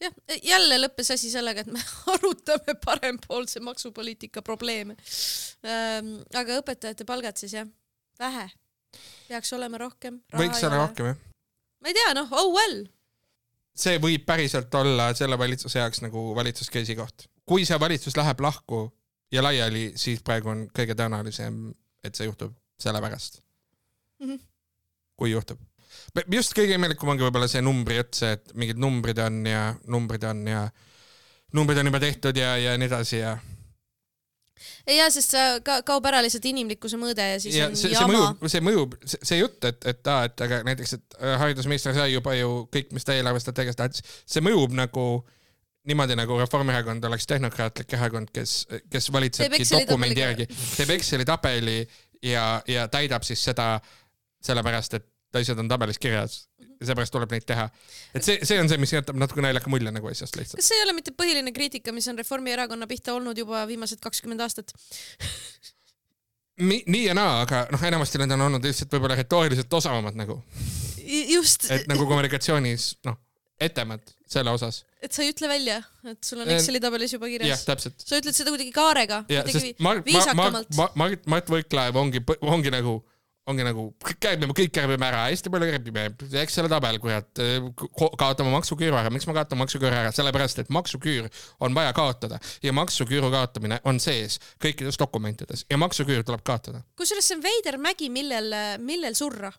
[0.00, 1.82] Jah, jälle lõppes asi sellega, et me
[2.14, 4.96] arutame parempoolse maksupoliitika probleeme
[5.66, 6.16] ähm,.
[6.34, 7.68] aga õpetajate palgad siis jah,
[8.20, 8.48] vähe.
[9.28, 10.20] peaks olema rohkem.
[10.36, 11.20] võiks olla rohkem jah.
[11.80, 12.82] ma ei tea, noh, oh well.
[13.74, 17.28] see võib päriselt olla selle valitsuse jaoks nagu valitsuskriisi koht.
[17.46, 18.86] kui see valitsus läheb lahku
[19.32, 21.70] ja laiali, siis praegu on kõige tõenäolisem,
[22.04, 22.52] et see juhtub
[22.82, 23.40] sellepärast
[24.20, 24.28] mm.
[24.28, 24.40] -hmm.
[25.16, 25.58] kui juhtub.
[26.32, 30.24] Just kõige imelikum ongi võib-olla see numbri jutt, see, et mingid numbrid on ja numbrid
[30.28, 30.66] on ja
[31.56, 33.36] numbrid on juba tehtud ja, ja nii edasi ja
[34.86, 38.32] ja, sest sa ka kaob ära lihtsalt inimlikkuse mõõde ja siis ja on see, jama.
[38.50, 42.12] see mõjub, see see jutt, et, et aa, et aga näiteks, et äh, haridusminister sai
[42.12, 45.06] juba ju kõik, mis ta eelarvestrateegias tahtis, see mõjub nagu
[45.88, 51.80] niimoodi nagu Reformierakond oleks tehnokraatlik erakond, kes, kes valitsebki dokumendi järgi, teeb Exceli tabeli
[52.22, 53.74] ja, ja täidab siis seda
[54.42, 55.08] sellepärast, et
[55.40, 57.68] asjad on tabelis kirjas ja seepärast tuleb neid teha.
[58.14, 60.60] et see, see on see, mis jätab natuke naljaka mulje nagu asjast lihtsalt.
[60.60, 64.44] kas see ei ole mitte põhiline kriitika, mis on Reformierakonna pihta olnud juba viimased kakskümmend
[64.44, 64.74] aastat
[66.70, 70.42] nii, ja naa, aga noh, enamasti need on olnud lihtsalt võib-olla retooriliselt osavamad nagu.
[71.06, 71.70] just.
[71.70, 73.20] et nagu kommunikatsioonis, noh
[73.62, 74.82] etemad selle osas.
[75.02, 75.78] et sa ei ütle välja,
[76.08, 77.52] et sul on Exceli tabelis juba kirjas?
[77.52, 77.98] jah, täpselt.
[78.00, 79.22] sa ütled seda kuidagi kaarega,
[79.82, 80.08] Mart.
[80.76, 82.98] Mart, Mart, Mart Võrklaev ongi, ongi nagu,
[83.50, 83.88] ongi nagu,
[84.22, 86.04] kärbime, kõik kärbime ära, hästi palju kärbime,
[86.42, 87.42] Exceli tabel, kurat,
[88.20, 91.26] kaotame maksuküüru ära, miks ma kaotan maksuküüru ära, sellepärast et maksuküür
[91.62, 92.38] on vaja kaotada.
[92.62, 95.66] Ja maksuküüru kaotamine on sees kõikides dokumentides.
[95.70, 96.84] Ja maksuküür tuleb kaotada.
[96.96, 99.50] kusjuures see on veider mägi, millel, millel surra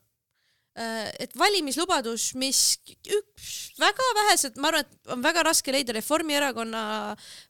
[0.74, 2.60] et valimislubadus, mis
[3.06, 6.82] üks väga vähesed, ma arvan, et on väga raske leida Reformierakonna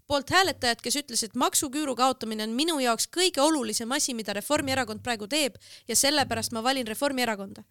[0.10, 5.04] poolt hääletajat, kes ütles, et maksuküüru kaotamine on minu jaoks kõige olulisem asi, mida Reformierakond
[5.06, 5.56] praegu teeb
[5.88, 7.64] ja sellepärast ma valin Reformierakonda.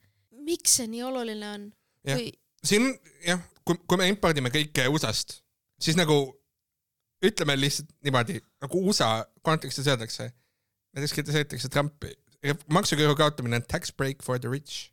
[0.42, 1.66] miks see nii oluline on?
[2.08, 2.32] Kui...
[2.64, 2.88] siin
[3.26, 5.36] jah, kui, kui me impordime kõike USA-st,
[5.78, 6.16] siis nagu
[7.22, 10.32] ütleme lihtsalt niimoodi, nagu USA kontekstis öeldakse,
[10.96, 12.16] näiteks kritiseeritakse Trumpi,
[12.72, 14.91] maksuküüru kaotamine on tax break for the rich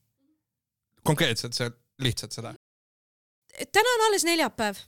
[1.04, 1.70] konkreetselt see,
[2.04, 2.54] lihtsalt seda?
[3.74, 4.80] täna on alles neljapäev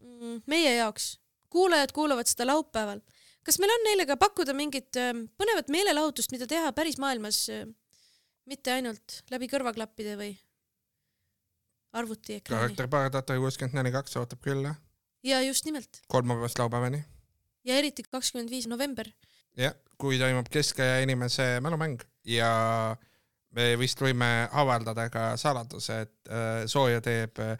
[0.00, 1.16] mm, meie jaoks,
[1.52, 3.00] kuulajad kuulavad seda laupäeval.
[3.42, 7.66] kas meil on neile ka pakkuda mingit ähm, põnevat meelelahutust, mida teha päris maailmas, äh,
[8.46, 10.32] mitte ainult läbi kõrvaklappide või
[11.92, 12.60] arvutiekraani?
[12.60, 14.74] karakterpaar Tata kuuskümmend neli kaks ootab külla.
[15.24, 16.02] ja just nimelt.
[16.08, 17.04] kolmapäevast laupäevani.
[17.64, 19.08] ja eriti kakskümmend viis november.
[19.56, 22.52] jah, kui toimub keskaja inimese mälumäng ja
[23.56, 24.28] me vist võime
[24.58, 27.56] avaldada ka saladuse, et äh, sooja teeb äh,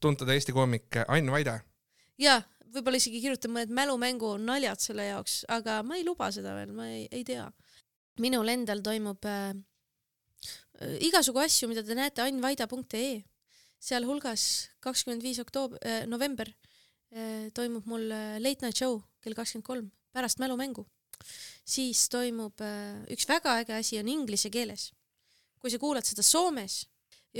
[0.00, 1.58] tuntud Eesti koomik Ain Vaide.
[2.20, 2.40] ja,
[2.74, 6.88] võib-olla isegi kirjutan mõned mälumängu naljad selle jaoks, aga ma ei luba seda veel, ma
[6.90, 7.46] ei, ei tea.
[8.20, 9.54] minul endal toimub äh,
[10.80, 13.22] äh igasugu asju, mida te näete ainvaida.ee,
[13.80, 19.90] sealhulgas kakskümmend viis oktoober äh,, november äh, toimub mul late night show kell kakskümmend kolm
[20.12, 20.86] pärast mälumängu.
[21.64, 24.92] siis toimub äh, üks väga äge asi on inglise keeles
[25.64, 26.82] kui sa kuulad seda Soomes,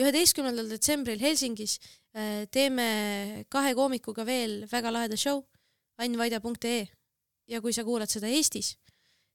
[0.01, 1.77] üheteistkümnendal detsembril Helsingis
[2.17, 5.43] äh, teeme kahe koomikuga veel väga laheda show
[6.01, 6.87] annvaida.ee
[7.53, 8.79] ja kui sa kuulad seda Eestis,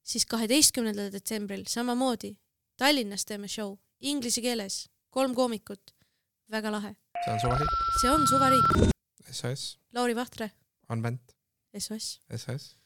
[0.02, 2.34] siis kaheteistkümnendal detsembril samamoodi
[2.82, 5.94] Tallinnas teeme show inglise keeles, kolm koomikut,
[6.50, 6.96] väga lahe.
[7.22, 7.78] see on suvariik.
[8.02, 8.92] see on suvariik.
[9.30, 9.78] SOS.
[9.94, 10.50] Lauri Vahtre.
[10.90, 11.36] Advent.
[11.78, 12.18] SOS.
[12.34, 12.79] SOS